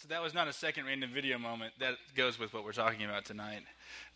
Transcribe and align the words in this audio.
So 0.00 0.08
that 0.08 0.22
was 0.22 0.32
not 0.32 0.48
a 0.48 0.52
second 0.54 0.86
random 0.86 1.10
video 1.12 1.36
moment. 1.36 1.74
That 1.78 1.96
goes 2.14 2.38
with 2.38 2.54
what 2.54 2.64
we're 2.64 2.72
talking 2.72 3.04
about 3.04 3.26
tonight. 3.26 3.60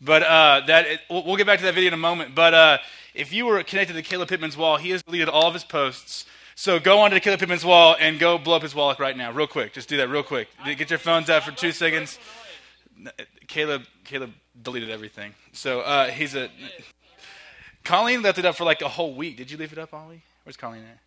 But 0.01 0.23
uh, 0.23 0.61
that 0.65 0.87
it, 0.87 0.99
we'll, 1.11 1.23
we'll 1.23 1.35
get 1.35 1.45
back 1.45 1.59
to 1.59 1.65
that 1.65 1.75
video 1.75 1.89
in 1.89 1.93
a 1.93 1.97
moment. 1.97 2.33
But 2.33 2.55
uh, 2.55 2.77
if 3.13 3.31
you 3.31 3.45
were 3.45 3.61
connected 3.61 3.93
to 3.93 4.01
Caleb 4.01 4.29
Pittman's 4.29 4.57
wall, 4.57 4.77
he 4.77 4.89
has 4.89 5.03
deleted 5.03 5.29
all 5.29 5.45
of 5.45 5.53
his 5.53 5.63
posts. 5.63 6.25
So 6.55 6.79
go 6.79 7.01
onto 7.01 7.19
Caleb 7.19 7.39
Pittman's 7.39 7.63
wall 7.63 7.95
and 7.99 8.17
go 8.17 8.39
blow 8.39 8.55
up 8.55 8.63
his 8.63 8.73
wall 8.73 8.95
right 8.97 9.15
now, 9.15 9.31
real 9.31 9.45
quick. 9.45 9.73
Just 9.73 9.87
do 9.87 9.97
that 9.97 10.09
real 10.09 10.23
quick. 10.23 10.47
Get 10.65 10.89
your 10.89 10.97
phones 10.97 11.29
out 11.29 11.43
for 11.43 11.51
two 11.51 11.71
seconds. 11.71 12.17
Caleb, 13.47 13.83
Caleb 14.05 14.33
deleted 14.59 14.89
everything. 14.89 15.35
So 15.51 15.81
uh, 15.81 16.07
he's 16.07 16.33
a. 16.33 16.49
Colleen 17.83 18.23
left 18.23 18.39
it 18.39 18.45
up 18.45 18.55
for 18.55 18.63
like 18.63 18.81
a 18.81 18.89
whole 18.89 19.13
week. 19.13 19.37
Did 19.37 19.51
you 19.51 19.57
leave 19.59 19.71
it 19.71 19.77
up, 19.77 19.93
Ollie? 19.93 20.23
Where's 20.45 20.57
Colleen 20.57 20.81
at? 20.81 21.04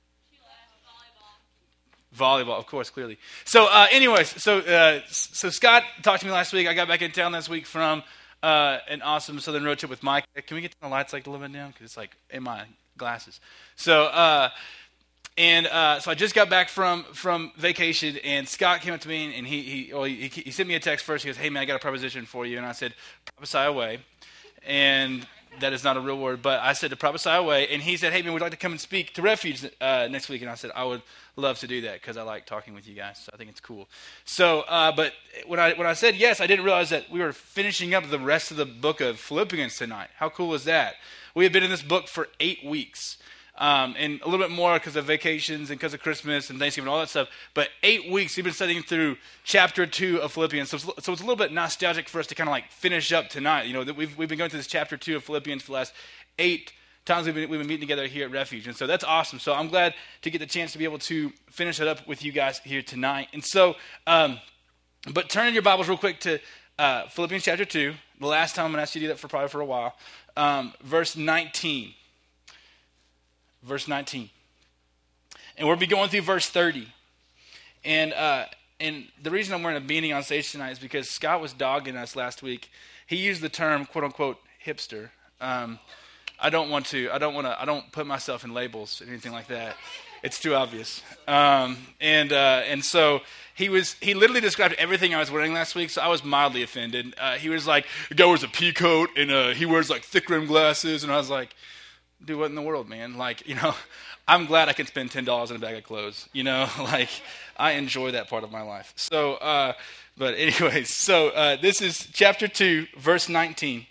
Volleyball, 2.16 2.58
of 2.58 2.66
course, 2.66 2.90
clearly. 2.90 3.18
So, 3.44 3.66
uh, 3.66 3.86
anyways, 3.90 4.42
so 4.42 4.58
uh, 4.58 5.00
so 5.08 5.50
Scott 5.50 5.82
talked 6.02 6.20
to 6.20 6.26
me 6.26 6.32
last 6.32 6.52
week. 6.52 6.66
I 6.66 6.74
got 6.74 6.88
back 6.88 7.02
in 7.02 7.10
town 7.12 7.32
last 7.32 7.48
week 7.48 7.66
from 7.66 8.02
uh, 8.42 8.78
an 8.88 9.02
awesome 9.02 9.40
Southern 9.40 9.64
road 9.64 9.78
trip 9.78 9.90
with 9.90 10.02
Mike. 10.02 10.24
Can 10.46 10.54
we 10.54 10.60
get 10.62 10.74
the 10.80 10.88
lights 10.88 11.12
like 11.12 11.26
a 11.26 11.30
little 11.30 11.46
bit 11.46 11.52
down? 11.52 11.70
Because 11.70 11.84
it's 11.84 11.96
like 11.96 12.16
in 12.30 12.42
my 12.42 12.64
glasses. 12.96 13.40
So, 13.76 14.04
uh, 14.04 14.50
and 15.36 15.66
uh, 15.68 16.00
so 16.00 16.10
I 16.10 16.14
just 16.14 16.34
got 16.34 16.50
back 16.50 16.68
from 16.68 17.04
from 17.12 17.52
vacation, 17.56 18.16
and 18.24 18.48
Scott 18.48 18.80
came 18.80 18.92
up 18.92 19.00
to 19.00 19.08
me 19.08 19.36
and 19.36 19.46
he 19.46 19.62
he, 19.62 19.92
well, 19.92 20.04
he 20.04 20.28
he 20.28 20.50
sent 20.50 20.68
me 20.68 20.74
a 20.74 20.80
text 20.80 21.04
first. 21.04 21.24
He 21.24 21.28
goes, 21.28 21.36
"Hey 21.36 21.50
man, 21.50 21.62
I 21.62 21.66
got 21.66 21.76
a 21.76 21.78
proposition 21.78 22.26
for 22.26 22.44
you," 22.44 22.56
and 22.56 22.66
I 22.66 22.72
said, 22.72 22.94
"Prophesy 23.36 23.58
away," 23.58 24.00
and 24.66 25.26
that 25.60 25.72
is 25.72 25.84
not 25.84 25.96
a 25.96 26.00
real 26.00 26.18
word, 26.18 26.42
but 26.42 26.60
I 26.60 26.72
said 26.72 26.90
to 26.90 26.96
prophesy 26.96 27.30
away, 27.30 27.68
and 27.68 27.82
he 27.82 27.96
said, 27.96 28.12
"Hey 28.12 28.22
man, 28.22 28.32
we'd 28.32 28.42
like 28.42 28.50
to 28.52 28.56
come 28.56 28.72
and 28.72 28.80
speak 28.80 29.14
to 29.14 29.22
Refuge 29.22 29.64
uh, 29.80 30.08
next 30.10 30.28
week," 30.28 30.42
and 30.42 30.50
I 30.50 30.54
said, 30.54 30.70
"I 30.74 30.84
would 30.84 31.02
love 31.36 31.58
to 31.60 31.66
do 31.66 31.80
that 31.82 32.00
because 32.00 32.16
I 32.16 32.22
like 32.22 32.46
talking 32.46 32.74
with 32.74 32.88
you 32.88 32.94
guys. 32.94 33.18
So 33.18 33.30
I 33.34 33.36
think 33.36 33.50
it's 33.50 33.60
cool." 33.60 33.88
So, 34.24 34.60
uh, 34.62 34.92
but 34.92 35.12
when 35.46 35.60
I 35.60 35.72
when 35.74 35.86
I 35.86 35.94
said 35.94 36.16
yes, 36.16 36.40
I 36.40 36.46
didn't 36.46 36.64
realize 36.64 36.90
that 36.90 37.10
we 37.10 37.20
were 37.20 37.32
finishing 37.32 37.94
up 37.94 38.08
the 38.08 38.18
rest 38.18 38.50
of 38.50 38.56
the 38.56 38.66
book 38.66 39.00
of 39.00 39.18
Philippians 39.18 39.76
tonight. 39.76 40.08
How 40.16 40.28
cool 40.28 40.54
is 40.54 40.64
that? 40.64 40.94
We 41.34 41.44
have 41.44 41.52
been 41.52 41.64
in 41.64 41.70
this 41.70 41.82
book 41.82 42.08
for 42.08 42.28
eight 42.40 42.64
weeks. 42.64 43.18
Um, 43.58 43.96
and 43.98 44.20
a 44.22 44.28
little 44.28 44.38
bit 44.38 44.54
more 44.54 44.74
because 44.74 44.94
of 44.94 45.04
vacations 45.04 45.70
and 45.70 45.78
because 45.78 45.92
of 45.92 46.00
Christmas 46.00 46.48
and 46.48 46.60
Thanksgiving 46.60 46.86
and 46.86 46.94
all 46.94 47.00
that 47.00 47.08
stuff. 47.08 47.28
But 47.54 47.68
eight 47.82 48.08
weeks, 48.10 48.36
we've 48.36 48.44
been 48.44 48.54
studying 48.54 48.84
through 48.84 49.16
chapter 49.42 49.84
two 49.84 50.20
of 50.20 50.32
Philippians. 50.32 50.70
So, 50.70 50.78
so 50.78 50.92
it's 50.96 51.06
a 51.06 51.12
little 51.12 51.34
bit 51.34 51.52
nostalgic 51.52 52.08
for 52.08 52.20
us 52.20 52.28
to 52.28 52.36
kind 52.36 52.48
of 52.48 52.52
like 52.52 52.70
finish 52.70 53.12
up 53.12 53.28
tonight. 53.28 53.66
You 53.66 53.72
know, 53.72 53.92
we've, 53.92 54.16
we've 54.16 54.28
been 54.28 54.38
going 54.38 54.50
through 54.50 54.60
this 54.60 54.68
chapter 54.68 54.96
two 54.96 55.16
of 55.16 55.24
Philippians 55.24 55.62
for 55.62 55.72
the 55.72 55.74
last 55.74 55.92
eight 56.38 56.72
times 57.04 57.26
we've 57.26 57.34
been, 57.34 57.48
we've 57.50 57.58
been 57.58 57.66
meeting 57.66 57.80
together 57.80 58.06
here 58.06 58.26
at 58.26 58.30
Refuge. 58.30 58.68
And 58.68 58.76
so 58.76 58.86
that's 58.86 59.02
awesome. 59.02 59.40
So 59.40 59.52
I'm 59.54 59.68
glad 59.68 59.94
to 60.22 60.30
get 60.30 60.38
the 60.38 60.46
chance 60.46 60.72
to 60.72 60.78
be 60.78 60.84
able 60.84 60.98
to 61.00 61.32
finish 61.50 61.80
it 61.80 61.88
up 61.88 62.06
with 62.06 62.24
you 62.24 62.30
guys 62.30 62.60
here 62.60 62.82
tonight. 62.82 63.28
And 63.32 63.44
so, 63.44 63.74
um, 64.06 64.38
but 65.12 65.28
turn 65.28 65.48
in 65.48 65.54
your 65.54 65.62
Bibles 65.62 65.88
real 65.88 65.98
quick 65.98 66.20
to 66.20 66.38
uh, 66.78 67.08
Philippians 67.08 67.42
chapter 67.42 67.64
2. 67.64 67.94
The 68.20 68.26
last 68.26 68.54
time 68.54 68.66
I'm 68.66 68.70
going 68.72 68.78
to 68.78 68.82
ask 68.82 68.94
you 68.94 69.00
to 69.00 69.06
do 69.06 69.12
that 69.12 69.18
for 69.18 69.26
probably 69.26 69.48
for 69.48 69.60
a 69.60 69.64
while. 69.64 69.96
Um, 70.36 70.74
verse 70.82 71.16
19 71.16 71.94
verse 73.62 73.88
19. 73.88 74.30
And 75.56 75.66
we'll 75.66 75.76
be 75.76 75.86
going 75.86 76.08
through 76.08 76.22
verse 76.22 76.48
30. 76.48 76.88
And, 77.84 78.12
uh, 78.12 78.46
and 78.80 79.06
the 79.22 79.30
reason 79.30 79.54
I'm 79.54 79.62
wearing 79.62 79.82
a 79.82 79.86
beanie 79.86 80.14
on 80.14 80.22
stage 80.22 80.52
tonight 80.52 80.70
is 80.70 80.78
because 80.78 81.10
Scott 81.10 81.40
was 81.40 81.52
dogging 81.52 81.96
us 81.96 82.14
last 82.14 82.42
week. 82.42 82.70
He 83.06 83.16
used 83.16 83.40
the 83.40 83.48
term 83.48 83.86
quote 83.86 84.04
unquote 84.04 84.38
hipster. 84.64 85.10
Um, 85.40 85.78
I 86.40 86.50
don't 86.50 86.70
want 86.70 86.86
to, 86.86 87.10
I 87.10 87.18
don't 87.18 87.34
want 87.34 87.46
to, 87.46 87.60
I 87.60 87.64
don't 87.64 87.90
put 87.90 88.06
myself 88.06 88.44
in 88.44 88.54
labels 88.54 89.02
or 89.02 89.08
anything 89.08 89.32
like 89.32 89.48
that. 89.48 89.76
It's 90.22 90.40
too 90.40 90.54
obvious. 90.54 91.02
Um, 91.26 91.76
and, 92.00 92.32
uh, 92.32 92.62
and 92.66 92.84
so 92.84 93.20
he 93.54 93.68
was, 93.68 93.94
he 93.94 94.14
literally 94.14 94.40
described 94.40 94.74
everything 94.78 95.14
I 95.14 95.18
was 95.18 95.30
wearing 95.30 95.52
last 95.52 95.74
week, 95.74 95.90
so 95.90 96.02
I 96.02 96.08
was 96.08 96.24
mildly 96.24 96.62
offended. 96.62 97.14
Uh, 97.18 97.34
he 97.34 97.48
was 97.48 97.66
like, 97.66 97.86
the 98.08 98.14
guy 98.14 98.26
wears 98.26 98.42
a 98.42 98.48
pea 98.48 98.72
coat 98.72 99.10
and 99.16 99.30
uh, 99.30 99.48
he 99.50 99.66
wears 99.66 99.90
like 99.90 100.02
thick 100.02 100.28
rim 100.28 100.46
glasses. 100.46 101.02
And 101.02 101.12
I 101.12 101.16
was 101.16 101.30
like, 101.30 101.54
do 102.24 102.38
what 102.38 102.46
in 102.46 102.54
the 102.54 102.62
world, 102.62 102.88
man? 102.88 103.16
Like, 103.16 103.46
you 103.46 103.54
know, 103.54 103.74
I'm 104.28 104.46
glad 104.46 104.68
I 104.68 104.72
can 104.72 104.86
spend 104.86 105.10
ten 105.10 105.24
dollars 105.24 105.50
on 105.50 105.56
a 105.56 105.60
bag 105.60 105.76
of 105.76 105.84
clothes. 105.84 106.28
You 106.32 106.44
know, 106.44 106.68
like 106.78 107.10
I 107.56 107.72
enjoy 107.72 108.12
that 108.12 108.28
part 108.28 108.44
of 108.44 108.50
my 108.50 108.62
life. 108.62 108.92
So, 108.96 109.34
uh, 109.34 109.72
but 110.16 110.34
anyways, 110.34 110.92
so 110.94 111.28
uh, 111.28 111.56
this 111.56 111.80
is 111.80 112.08
chapter 112.12 112.48
two, 112.48 112.86
verse 112.98 113.28
19, 113.28 113.86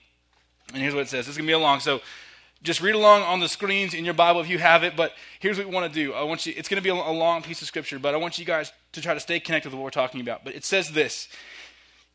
and 0.73 0.81
here's 0.81 0.93
what 0.93 1.01
it 1.01 1.09
says. 1.09 1.25
This 1.25 1.33
is 1.33 1.37
gonna 1.37 1.47
be 1.47 1.53
a 1.53 1.59
long, 1.59 1.79
so 1.79 2.01
just 2.63 2.81
read 2.81 2.95
along 2.95 3.21
on 3.21 3.39
the 3.39 3.47
screens 3.47 3.93
in 3.93 4.03
your 4.03 4.15
Bible 4.15 4.41
if 4.41 4.49
you 4.49 4.57
have 4.57 4.83
it. 4.83 4.95
But 4.95 5.13
here's 5.39 5.57
what 5.57 5.67
we 5.67 5.73
want 5.73 5.91
to 5.91 5.99
do. 6.05 6.13
I 6.13 6.23
want 6.23 6.45
you. 6.45 6.53
It's 6.55 6.69
gonna 6.69 6.81
be 6.81 6.89
a 6.89 6.95
long 6.95 7.41
piece 7.41 7.61
of 7.61 7.67
scripture, 7.67 7.99
but 7.99 8.13
I 8.13 8.17
want 8.17 8.37
you 8.37 8.45
guys 8.45 8.71
to 8.93 9.01
try 9.01 9.13
to 9.13 9.19
stay 9.19 9.39
connected 9.39 9.69
with 9.69 9.75
what 9.75 9.83
we're 9.83 9.89
talking 9.89 10.21
about. 10.21 10.43
But 10.43 10.55
it 10.55 10.65
says 10.65 10.91
this: 10.91 11.27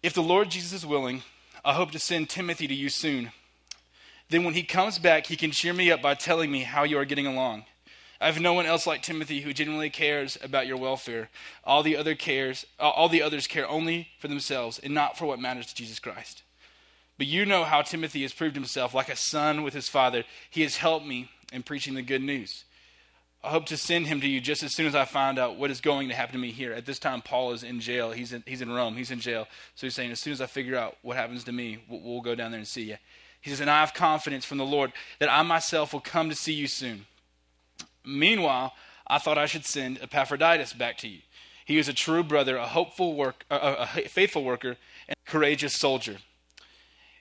If 0.03 0.15
the 0.15 0.23
Lord 0.23 0.51
Jesus 0.51 0.73
is 0.73 0.87
willing, 0.87 1.23
I 1.65 1.75
hope 1.75 1.91
to 1.93 1.99
send 1.99 2.29
Timothy 2.29 2.67
to 2.67 2.75
you 2.75 2.89
soon 2.89 3.33
then 4.31 4.45
when 4.45 4.55
he 4.55 4.63
comes 4.63 4.99
back, 4.99 5.27
he 5.27 5.37
can 5.37 5.51
cheer 5.51 5.73
me 5.73 5.91
up 5.91 6.03
by 6.03 6.15
telling 6.15 6.51
me 6.51 6.63
how 6.63 6.85
you 6.85 6.99
are 6.99 7.05
getting 7.05 7.27
along. 7.27 7.65
I 8.21 8.27
have 8.27 8.41
no 8.41 8.53
one 8.53 8.67
else 8.67 8.87
like 8.87 9.03
Timothy 9.03 9.41
who 9.41 9.53
genuinely 9.53 9.91
cares 9.91 10.39
about 10.43 10.69
your 10.69 10.77
welfare. 10.77 11.29
All 11.65 11.83
the 11.83 11.97
other 11.97 12.15
cares, 12.15 12.65
uh, 12.79 12.89
all 12.89 13.09
the 13.09 13.21
others 13.23 13.49
care 13.49 13.69
only 13.69 14.09
for 14.21 14.29
themselves 14.29 14.79
and 14.79 14.95
not 14.95 15.19
for 15.19 15.27
what 15.27 15.41
matters 15.41 15.67
to 15.67 15.75
Jesus 15.75 15.99
Christ. 15.99 16.45
But 17.19 17.27
you 17.27 17.45
know 17.45 17.65
how 17.65 17.83
Timothy 17.83 18.23
has 18.23 18.33
proved 18.33 18.55
himself 18.55 18.95
like 18.95 19.09
a 19.09 19.17
son 19.17 19.63
with 19.65 19.75
his 19.75 19.89
father. 19.89 20.23
He 20.51 20.63
has 20.63 20.77
helped 20.77 21.05
me 21.05 21.31
in 21.53 21.65
preaching 21.65 21.95
the 21.95 22.03
good 22.03 22.23
news. 22.23 22.65
I 23.45 23.51
hope 23.51 23.67
to 23.67 23.77
send 23.77 24.07
him 24.07 24.21
to 24.21 24.29
you 24.29 24.41
just 24.41 24.63
as 24.63 24.73
soon 24.73 24.87
as 24.87 24.95
I 24.95 25.05
find 25.05 25.37
out 25.37 25.57
what 25.57 25.73
is 25.73 25.81
going 25.81 26.09
to 26.09 26.15
happen 26.15 26.35
to 26.35 26.39
me 26.39 26.53
here. 26.53 26.73
At 26.73 26.87
this 26.87 27.01
time, 27.01 27.23
Paul 27.23 27.53
is 27.53 27.65
in 27.65 27.81
jail. 27.81 28.13
He's 28.13 28.33
in, 28.33 28.45
he's 28.47 28.63
in 28.63 28.71
Rome. 28.71 28.95
He's 28.95 29.11
in 29.11 29.19
jail. 29.19 29.49
So 29.75 29.87
he's 29.87 29.97
saying, 29.97 30.13
as 30.13 30.21
soon 30.21 30.33
as 30.33 30.41
I 30.41 30.47
figure 30.47 30.77
out 30.77 30.97
what 31.03 31.17
happens 31.17 31.43
to 31.45 31.53
me, 31.53 31.79
we'll, 31.89 32.01
we'll 32.01 32.21
go 32.21 32.37
down 32.37 32.53
there 32.53 32.59
and 32.59 32.69
see 32.69 32.85
you. 32.85 32.99
He 33.43 33.51
says, 33.51 33.61
And 33.61 33.69
I 33.69 33.81
have 33.81 33.93
confidence 33.93 34.45
from 34.45 34.59
the 34.59 34.65
Lord 34.65 34.93
that 35.19 35.31
I 35.31 35.43
myself 35.43 35.93
will 35.93 36.01
come 36.01 36.31
to 36.31 36.35
see 36.35 36.55
you 36.55 36.69
soon. 36.69 37.07
Meanwhile, 38.05 38.73
I 39.07 39.19
thought 39.19 39.37
I 39.37 39.47
should 39.47 39.67
send 39.67 39.99
Epaphroditus 40.01 40.73
back 40.73 40.97
to 40.99 41.09
you. 41.09 41.19
He 41.65 41.79
is 41.79 41.89
a 41.89 41.93
true 41.93 42.23
brother, 42.23 42.57
a 42.57 42.67
hopeful 42.67 43.15
work, 43.15 43.45
a, 43.51 43.87
faithful 44.09 44.45
worker, 44.45 44.77
and 45.09 45.17
a 45.27 45.31
courageous 45.31 45.75
soldier. 45.75 46.19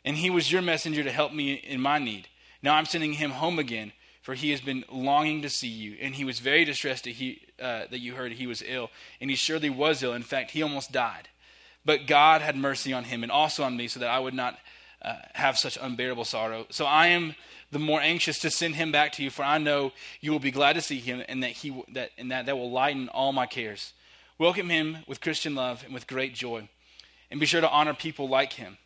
And 0.06 0.18
he 0.18 0.30
was 0.30 0.52
your 0.52 0.62
messenger 0.62 1.04
to 1.04 1.12
help 1.12 1.34
me 1.34 1.54
in 1.54 1.82
my 1.82 2.00
need. 2.00 2.28
Now 2.64 2.76
I'm 2.76 2.86
sending 2.86 3.14
him 3.14 3.32
home 3.32 3.60
again, 3.60 3.92
for 4.22 4.34
he 4.34 4.52
has 4.52 4.62
been 4.62 4.84
longing 4.92 5.42
to 5.42 5.50
see 5.50 5.68
you. 5.68 5.96
And 6.02 6.16
he 6.16 6.26
was 6.26 6.40
very 6.40 6.66
distressed 6.66 7.04
that, 7.04 7.12
he, 7.12 7.42
uh, 7.60 7.86
that 7.90 8.00
you 8.00 8.16
heard 8.16 8.32
he 8.34 8.48
was 8.48 8.64
ill. 8.66 8.90
And 9.20 9.30
he 9.30 9.36
surely 9.36 9.70
was 9.70 10.02
ill. 10.02 10.14
In 10.14 10.24
fact, 10.24 10.52
he 10.52 10.64
almost 10.64 10.92
died. 10.92 11.30
But 11.86 12.08
God 12.08 12.42
had 12.42 12.56
mercy 12.56 12.94
on 12.94 13.06
him 13.06 13.24
and 13.24 13.32
also 13.32 13.64
on 13.64 13.76
me, 13.76 13.88
so 13.88 14.00
that 14.00 14.10
I 14.10 14.20
would 14.20 14.36
not 14.36 14.58
uh, 15.02 15.16
have 15.34 15.58
such 15.58 15.78
unbearable 15.82 16.26
sorrow. 16.26 16.66
So 16.70 16.86
I 16.86 17.08
am 17.08 17.36
the 17.72 17.80
more 17.80 18.02
anxious 18.02 18.40
to 18.40 18.52
send 18.52 18.76
him 18.76 18.92
back 18.92 19.14
to 19.14 19.24
you, 19.24 19.30
for 19.30 19.44
I 19.44 19.58
know 19.58 19.94
you 20.20 20.32
will 20.32 20.40
be 20.40 20.52
glad 20.52 20.74
to 20.74 20.82
see 20.82 21.00
him, 21.00 21.24
and 21.28 21.42
that 21.44 21.52
he 21.52 21.84
that 21.94 22.12
and 22.18 22.32
that 22.32 22.46
that 22.46 22.58
will 22.58 22.72
lighten 22.72 23.10
all 23.10 23.32
my 23.32 23.46
cares. 23.46 23.94
Welcome 24.38 24.70
him 24.70 24.98
with 25.08 25.22
Christian 25.22 25.56
love 25.56 25.84
and 25.84 25.94
with 25.94 26.08
great 26.08 26.34
joy, 26.34 26.68
and 27.30 27.40
be 27.40 27.46
sure 27.46 27.62
to 27.62 27.70
honor 27.70 27.94
people 27.94 28.28
like 28.28 28.54
him, 28.54 28.78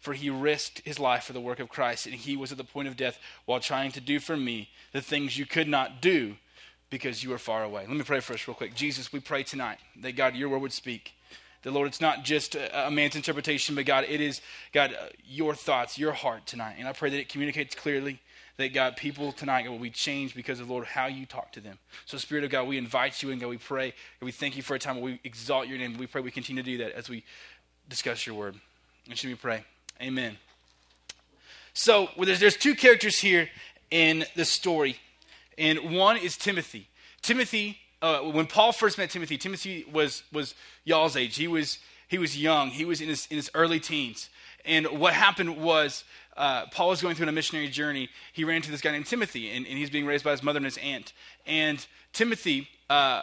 for 0.00 0.14
he 0.14 0.30
risked 0.30 0.80
his 0.84 0.98
life 0.98 1.24
for 1.24 1.32
the 1.32 1.40
work 1.40 1.60
of 1.60 1.68
Christ, 1.68 2.06
and 2.06 2.14
he 2.14 2.36
was 2.36 2.52
at 2.52 2.58
the 2.58 2.64
point 2.64 2.88
of 2.88 2.96
death 2.96 3.18
while 3.44 3.60
trying 3.60 3.92
to 3.92 4.00
do 4.00 4.18
for 4.18 4.36
me 4.36 4.70
the 4.92 5.02
things 5.02 5.38
you 5.38 5.46
could 5.46 5.68
not 5.68 6.00
do 6.00 6.36
because 6.90 7.24
you 7.24 7.30
were 7.30 7.38
far 7.38 7.64
away. 7.64 7.86
Let 7.86 7.96
me 7.96 8.02
pray 8.02 8.20
for 8.20 8.34
us 8.34 8.46
real 8.46 8.54
quick. 8.54 8.74
Jesus, 8.74 9.12
we 9.12 9.20
pray 9.20 9.42
tonight 9.42 9.78
that 10.00 10.14
God, 10.14 10.36
your 10.36 10.50
word 10.50 10.60
would 10.60 10.72
speak 10.72 11.14
that 11.62 11.72
Lord, 11.72 11.88
it's 11.88 12.00
not 12.00 12.24
just 12.24 12.54
a, 12.54 12.88
a 12.88 12.90
man's 12.90 13.16
interpretation, 13.16 13.74
but 13.74 13.86
God, 13.86 14.04
it 14.08 14.20
is, 14.20 14.40
God, 14.72 14.92
uh, 14.92 15.06
your 15.24 15.54
thoughts, 15.54 15.98
your 15.98 16.12
heart 16.12 16.46
tonight. 16.46 16.76
And 16.78 16.88
I 16.88 16.92
pray 16.92 17.10
that 17.10 17.18
it 17.18 17.28
communicates 17.28 17.74
clearly 17.74 18.20
that 18.56 18.74
God, 18.74 18.96
people 18.96 19.32
tonight 19.32 19.68
will 19.70 19.78
be 19.78 19.90
changed 19.90 20.34
because 20.34 20.60
of 20.60 20.68
Lord 20.68 20.86
how 20.86 21.06
you 21.06 21.24
talk 21.24 21.52
to 21.52 21.60
them. 21.60 21.78
So, 22.04 22.18
Spirit 22.18 22.44
of 22.44 22.50
God, 22.50 22.68
we 22.68 22.78
invite 22.78 23.22
you 23.22 23.30
and 23.30 23.40
God, 23.40 23.48
we 23.48 23.58
pray 23.58 23.86
and 23.86 24.26
we 24.26 24.32
thank 24.32 24.56
you 24.56 24.62
for 24.62 24.74
a 24.74 24.78
time 24.78 24.96
where 24.96 25.04
we 25.04 25.20
exalt 25.24 25.68
your 25.68 25.78
name. 25.78 25.96
We 25.96 26.06
pray 26.06 26.20
we 26.20 26.30
continue 26.30 26.62
to 26.62 26.70
do 26.70 26.78
that 26.78 26.92
as 26.92 27.08
we 27.08 27.24
discuss 27.88 28.26
your 28.26 28.34
word. 28.34 28.56
And 29.08 29.18
should 29.18 29.30
we 29.30 29.34
pray? 29.34 29.64
Amen. 30.00 30.36
So, 31.74 32.08
well, 32.16 32.26
there's, 32.26 32.40
there's 32.40 32.56
two 32.56 32.74
characters 32.74 33.18
here 33.18 33.48
in 33.90 34.26
the 34.36 34.44
story, 34.44 34.98
and 35.56 35.96
one 35.96 36.16
is 36.16 36.36
Timothy. 36.36 36.88
Timothy 37.22 37.78
uh, 38.02 38.18
when 38.20 38.46
Paul 38.46 38.72
first 38.72 38.98
met 38.98 39.10
Timothy, 39.10 39.38
Timothy 39.38 39.86
was, 39.90 40.24
was 40.32 40.54
y'all's 40.84 41.16
age. 41.16 41.36
He 41.36 41.48
was, 41.48 41.78
he 42.08 42.18
was 42.18 42.38
young, 42.38 42.70
he 42.70 42.84
was 42.84 43.00
in 43.00 43.08
his, 43.08 43.26
in 43.30 43.36
his 43.36 43.50
early 43.54 43.80
teens. 43.80 44.28
And 44.64 44.86
what 44.86 45.14
happened 45.14 45.56
was, 45.56 46.04
uh, 46.36 46.66
Paul 46.66 46.90
was 46.90 47.02
going 47.02 47.14
through 47.14 47.28
a 47.28 47.32
missionary 47.32 47.68
journey. 47.68 48.08
He 48.32 48.44
ran 48.44 48.56
into 48.56 48.70
this 48.70 48.80
guy 48.80 48.90
named 48.92 49.06
Timothy, 49.06 49.50
and, 49.50 49.66
and 49.66 49.78
he's 49.78 49.90
being 49.90 50.06
raised 50.06 50.24
by 50.24 50.30
his 50.30 50.42
mother 50.42 50.58
and 50.58 50.64
his 50.64 50.78
aunt. 50.78 51.12
And 51.46 51.84
Timothy, 52.12 52.68
uh, 52.88 53.22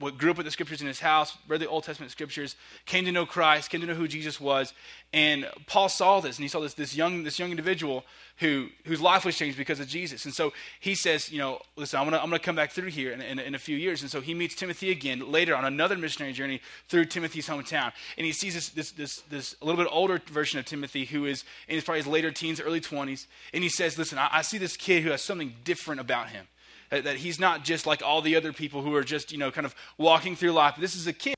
what 0.00 0.16
grew 0.16 0.30
up 0.30 0.38
with 0.38 0.46
the 0.46 0.50
scriptures 0.50 0.80
in 0.80 0.86
his 0.86 1.00
house, 1.00 1.36
read 1.46 1.60
the 1.60 1.68
Old 1.68 1.84
Testament 1.84 2.10
scriptures, 2.10 2.56
came 2.86 3.04
to 3.04 3.12
know 3.12 3.26
Christ, 3.26 3.68
came 3.68 3.82
to 3.82 3.86
know 3.86 3.94
who 3.94 4.08
Jesus 4.08 4.40
was. 4.40 4.72
And 5.12 5.46
Paul 5.66 5.90
saw 5.90 6.20
this, 6.20 6.38
and 6.38 6.42
he 6.42 6.48
saw 6.48 6.60
this, 6.60 6.72
this, 6.72 6.96
young, 6.96 7.22
this 7.22 7.38
young 7.38 7.50
individual 7.50 8.04
who, 8.38 8.68
whose 8.86 9.00
life 9.00 9.26
was 9.26 9.36
changed 9.36 9.58
because 9.58 9.78
of 9.78 9.88
Jesus. 9.88 10.24
And 10.24 10.32
so 10.32 10.54
he 10.80 10.94
says, 10.94 11.30
you 11.30 11.38
know, 11.38 11.60
listen, 11.76 12.00
I'm 12.00 12.10
to 12.10 12.16
I'm 12.20 12.30
gonna 12.30 12.38
come 12.38 12.56
back 12.56 12.72
through 12.72 12.88
here 12.88 13.12
in, 13.12 13.20
in, 13.20 13.38
in, 13.38 13.54
a 13.54 13.58
few 13.58 13.76
years. 13.76 14.00
And 14.00 14.10
so 14.10 14.22
he 14.22 14.32
meets 14.32 14.54
Timothy 14.54 14.90
again 14.90 15.30
later 15.30 15.54
on 15.54 15.66
another 15.66 15.98
missionary 15.98 16.32
journey 16.32 16.62
through 16.88 17.04
Timothy's 17.04 17.46
hometown. 17.46 17.92
And 18.16 18.24
he 18.24 18.32
sees 18.32 18.54
this, 18.54 18.70
this, 18.70 18.92
this, 18.92 19.20
this 19.28 19.54
a 19.60 19.66
little 19.66 19.82
bit 19.84 19.90
older 19.92 20.18
version 20.32 20.58
of 20.58 20.64
Timothy 20.64 21.04
who 21.04 21.26
is 21.26 21.44
in 21.68 21.74
his, 21.74 21.84
probably 21.84 22.00
his 22.00 22.06
later 22.06 22.30
teens, 22.30 22.58
early 22.58 22.80
20s. 22.80 23.26
And 23.52 23.62
he 23.62 23.68
says, 23.68 23.98
listen, 23.98 24.16
I, 24.16 24.30
I 24.32 24.42
see 24.42 24.56
this 24.56 24.78
kid 24.78 25.02
who 25.02 25.10
has 25.10 25.22
something 25.22 25.56
different 25.62 26.00
about 26.00 26.30
him 26.30 26.46
that, 26.90 27.04
that 27.04 27.16
he's 27.16 27.40
not 27.40 27.64
just 27.64 27.86
like 27.86 28.02
all 28.02 28.20
the 28.20 28.36
other 28.36 28.52
people 28.52 28.82
who 28.82 28.94
are 28.94 29.04
just, 29.04 29.32
you 29.32 29.38
know, 29.38 29.50
kind 29.50 29.64
of 29.64 29.74
walking 29.96 30.36
through 30.36 30.52
life. 30.52 30.74
This 30.78 30.94
is 30.94 31.06
a 31.06 31.12
kid 31.12 31.34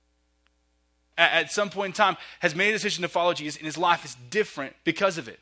at, 1.16 1.32
at 1.32 1.52
some 1.52 1.70
point 1.70 1.90
in 1.90 1.92
time 1.92 2.16
has 2.40 2.54
made 2.54 2.70
a 2.70 2.72
decision 2.72 3.02
to 3.02 3.08
follow 3.08 3.34
Jesus, 3.34 3.56
and 3.56 3.66
his 3.66 3.78
life 3.78 4.04
is 4.04 4.16
different 4.30 4.74
because 4.84 5.18
of 5.18 5.28
it. 5.28 5.38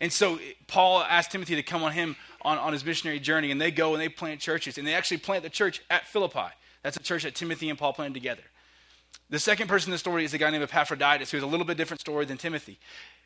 And 0.00 0.12
so 0.12 0.38
Paul 0.66 1.02
asked 1.02 1.30
Timothy 1.30 1.56
to 1.56 1.62
come 1.62 1.82
on 1.82 1.92
him 1.92 2.16
on, 2.42 2.58
on 2.58 2.72
his 2.72 2.84
missionary 2.84 3.18
journey, 3.20 3.50
and 3.50 3.60
they 3.60 3.70
go 3.70 3.92
and 3.92 4.00
they 4.00 4.08
plant 4.08 4.40
churches. 4.40 4.76
And 4.76 4.86
they 4.86 4.94
actually 4.94 5.18
plant 5.18 5.42
the 5.42 5.50
church 5.50 5.82
at 5.88 6.06
Philippi. 6.06 6.52
That's 6.82 6.96
a 6.96 7.02
church 7.02 7.22
that 7.22 7.34
Timothy 7.34 7.70
and 7.70 7.78
Paul 7.78 7.92
planted 7.92 8.14
together. 8.14 8.42
The 9.30 9.38
second 9.38 9.68
person 9.68 9.90
in 9.90 9.92
the 9.92 9.98
story 9.98 10.24
is 10.24 10.34
a 10.34 10.38
guy 10.38 10.50
named 10.50 10.62
Epaphroditus, 10.62 11.30
who 11.30 11.38
has 11.38 11.42
a 11.42 11.46
little 11.46 11.66
bit 11.66 11.76
different 11.76 12.00
story 12.00 12.26
than 12.26 12.36
Timothy. 12.36 12.78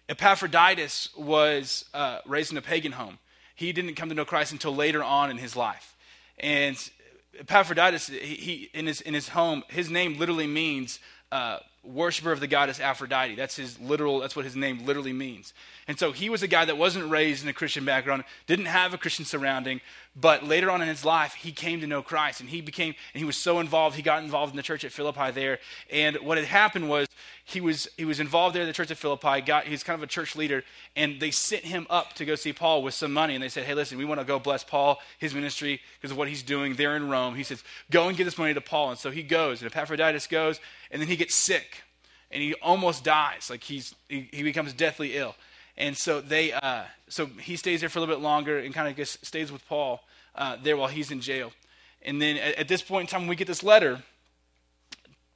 Epaphroditus 0.08 1.10
was 1.16 1.84
uh, 1.92 2.20
raised 2.24 2.52
in 2.52 2.58
a 2.58 2.62
pagan 2.62 2.92
home 2.92 3.18
he 3.60 3.72
didn't 3.72 3.94
come 3.94 4.08
to 4.08 4.14
know 4.14 4.24
Christ 4.24 4.52
until 4.52 4.74
later 4.74 5.04
on 5.04 5.30
in 5.30 5.36
his 5.36 5.54
life. 5.54 5.94
And 6.38 6.78
Epaphroditus, 7.38 8.08
he, 8.08 8.16
he 8.16 8.70
in, 8.72 8.86
his, 8.86 9.02
in 9.02 9.12
his 9.12 9.28
home, 9.28 9.64
his 9.68 9.90
name 9.90 10.18
literally 10.18 10.46
means 10.46 10.98
uh, 11.30 11.58
worshiper 11.84 12.32
of 12.32 12.40
the 12.40 12.46
goddess 12.46 12.80
Aphrodite. 12.80 13.34
That's 13.34 13.56
his 13.56 13.78
literal, 13.78 14.20
that's 14.20 14.34
what 14.34 14.46
his 14.46 14.56
name 14.56 14.86
literally 14.86 15.12
means. 15.12 15.52
And 15.86 15.98
so 15.98 16.10
he 16.10 16.30
was 16.30 16.42
a 16.42 16.48
guy 16.48 16.64
that 16.64 16.78
wasn't 16.78 17.10
raised 17.10 17.42
in 17.42 17.50
a 17.50 17.52
Christian 17.52 17.84
background, 17.84 18.24
didn't 18.46 18.64
have 18.64 18.94
a 18.94 18.98
Christian 18.98 19.26
surrounding, 19.26 19.82
but 20.16 20.44
later 20.44 20.70
on 20.70 20.82
in 20.82 20.88
his 20.88 21.04
life, 21.04 21.34
he 21.34 21.52
came 21.52 21.80
to 21.80 21.86
know 21.86 22.02
Christ. 22.02 22.40
And 22.40 22.50
he 22.50 22.60
became, 22.60 22.94
and 23.14 23.18
he 23.18 23.24
was 23.24 23.36
so 23.36 23.60
involved, 23.60 23.96
he 23.96 24.02
got 24.02 24.22
involved 24.22 24.52
in 24.52 24.56
the 24.56 24.62
church 24.62 24.84
at 24.84 24.92
Philippi 24.92 25.30
there. 25.30 25.58
And 25.90 26.16
what 26.16 26.36
had 26.36 26.46
happened 26.46 26.88
was 26.88 27.06
he 27.44 27.60
was, 27.60 27.88
he 27.96 28.04
was 28.04 28.18
involved 28.18 28.54
there 28.54 28.62
at 28.62 28.66
the 28.66 28.72
church 28.72 28.90
at 28.90 28.96
Philippi, 28.96 29.40
got, 29.40 29.66
he's 29.66 29.84
kind 29.84 29.96
of 29.96 30.02
a 30.02 30.08
church 30.08 30.34
leader, 30.34 30.64
and 30.96 31.20
they 31.20 31.30
sent 31.30 31.64
him 31.64 31.86
up 31.88 32.14
to 32.14 32.24
go 32.24 32.34
see 32.34 32.52
Paul 32.52 32.82
with 32.82 32.94
some 32.94 33.12
money. 33.12 33.34
And 33.34 33.42
they 33.42 33.48
said, 33.48 33.64
hey, 33.64 33.74
listen, 33.74 33.98
we 33.98 34.04
want 34.04 34.20
to 34.20 34.26
go 34.26 34.38
bless 34.38 34.64
Paul, 34.64 34.98
his 35.18 35.34
ministry, 35.34 35.80
because 36.00 36.10
of 36.10 36.16
what 36.16 36.28
he's 36.28 36.42
doing 36.42 36.74
there 36.74 36.96
in 36.96 37.08
Rome. 37.08 37.36
He 37.36 37.44
says, 37.44 37.62
go 37.90 38.08
and 38.08 38.16
give 38.16 38.26
this 38.26 38.38
money 38.38 38.54
to 38.54 38.60
Paul. 38.60 38.90
And 38.90 38.98
so 38.98 39.10
he 39.10 39.22
goes, 39.22 39.62
and 39.62 39.70
Epaphroditus 39.70 40.26
goes, 40.26 40.60
and 40.90 41.00
then 41.00 41.08
he 41.08 41.16
gets 41.16 41.34
sick 41.34 41.84
and 42.30 42.42
he 42.42 42.54
almost 42.54 43.04
dies. 43.04 43.48
Like 43.50 43.64
he's 43.64 43.94
he, 44.08 44.28
he 44.32 44.42
becomes 44.42 44.72
deathly 44.72 45.16
ill, 45.16 45.34
and 45.76 45.96
so 45.96 46.20
they 46.20 46.52
uh, 46.52 46.84
so 47.08 47.26
he 47.26 47.56
stays 47.56 47.80
there 47.80 47.88
for 47.88 47.98
a 47.98 48.02
little 48.02 48.14
bit 48.14 48.22
longer 48.22 48.58
and 48.58 48.74
kind 48.74 48.88
of 48.88 48.96
just 48.96 49.24
stays 49.24 49.50
with 49.50 49.66
Paul 49.68 50.02
uh, 50.34 50.56
there 50.62 50.76
while 50.76 50.88
he's 50.88 51.10
in 51.10 51.20
jail. 51.20 51.52
And 52.02 52.20
then 52.20 52.36
at, 52.36 52.54
at 52.56 52.68
this 52.68 52.82
point 52.82 53.08
in 53.08 53.12
time, 53.12 53.22
when 53.22 53.28
we 53.28 53.36
get 53.36 53.46
this 53.46 53.62
letter, 53.62 54.02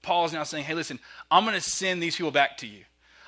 Paul 0.02 0.24
is 0.26 0.32
now 0.32 0.44
saying, 0.44 0.64
"Hey, 0.64 0.74
listen, 0.74 0.98
I'm 1.30 1.44
going 1.44 1.56
to 1.56 1.60
send 1.60 2.02
these 2.02 2.16
people 2.16 2.30
back 2.30 2.56
to 2.58 2.66
you. 2.66 2.84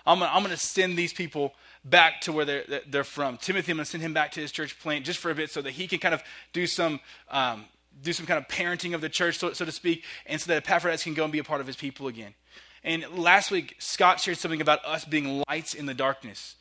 I'm 0.07 0.21
going 0.21 0.31
I'm 0.33 0.45
to 0.45 0.57
send 0.57 0.97
these 0.97 1.13
people." 1.13 1.55
back 1.89 2.21
to 2.23 2.33
where 2.33 2.45
they're, 2.45 2.65
they're 2.89 3.05
from. 3.05 3.37
Timothy, 3.37 3.73
I'm 3.73 3.79
going 3.79 3.85
to 3.85 3.91
send 3.91 4.03
him 4.03 4.13
back 4.13 4.33
to 4.33 4.41
his 4.41 4.51
church 4.51 4.79
plant 4.81 5.05
just 5.05 5.19
for 5.19 5.31
a 5.31 5.35
bit 5.35 5.51
so 5.51 5.63
that 5.63 5.71
he 5.71 5.87
can 5.87 5.99
kind 5.99 6.15
of 6.15 6.23
do 6.53 6.67
some, 6.67 7.01
um, 7.31 7.65
do 8.03 8.13
some 8.13 8.27
kind 8.27 8.39
of 8.39 8.49
parenting 8.49 8.95
of 8.95 9.01
the 9.01 9.09
church, 9.09 9.39
so, 9.39 9.53
so 9.53 9.65
to 9.65 9.73
speak, 9.73 10.05
and 10.27 10.41
so 10.41 10.49
that 10.49 10.57
Epaphroditus 10.57 11.05
can 11.05 11.15
go 11.15 11.25
and 11.25 11.33
be 11.33 11.39
a 11.39 11.45
part 11.45 11.61
of 11.61 11.67
his 11.67 11.77
people 11.77 12.09
again. 12.09 12.35
And 12.83 13.07
last 13.17 13.51
week, 13.51 13.77
Scott 13.79 14.21
shared 14.21 14.39
something 14.39 14.61
about 14.61 14.85
us 14.85 15.05
being 15.05 15.43
lights 15.49 15.75
in 15.75 15.87
the 15.87 15.95
darkness 15.95 16.57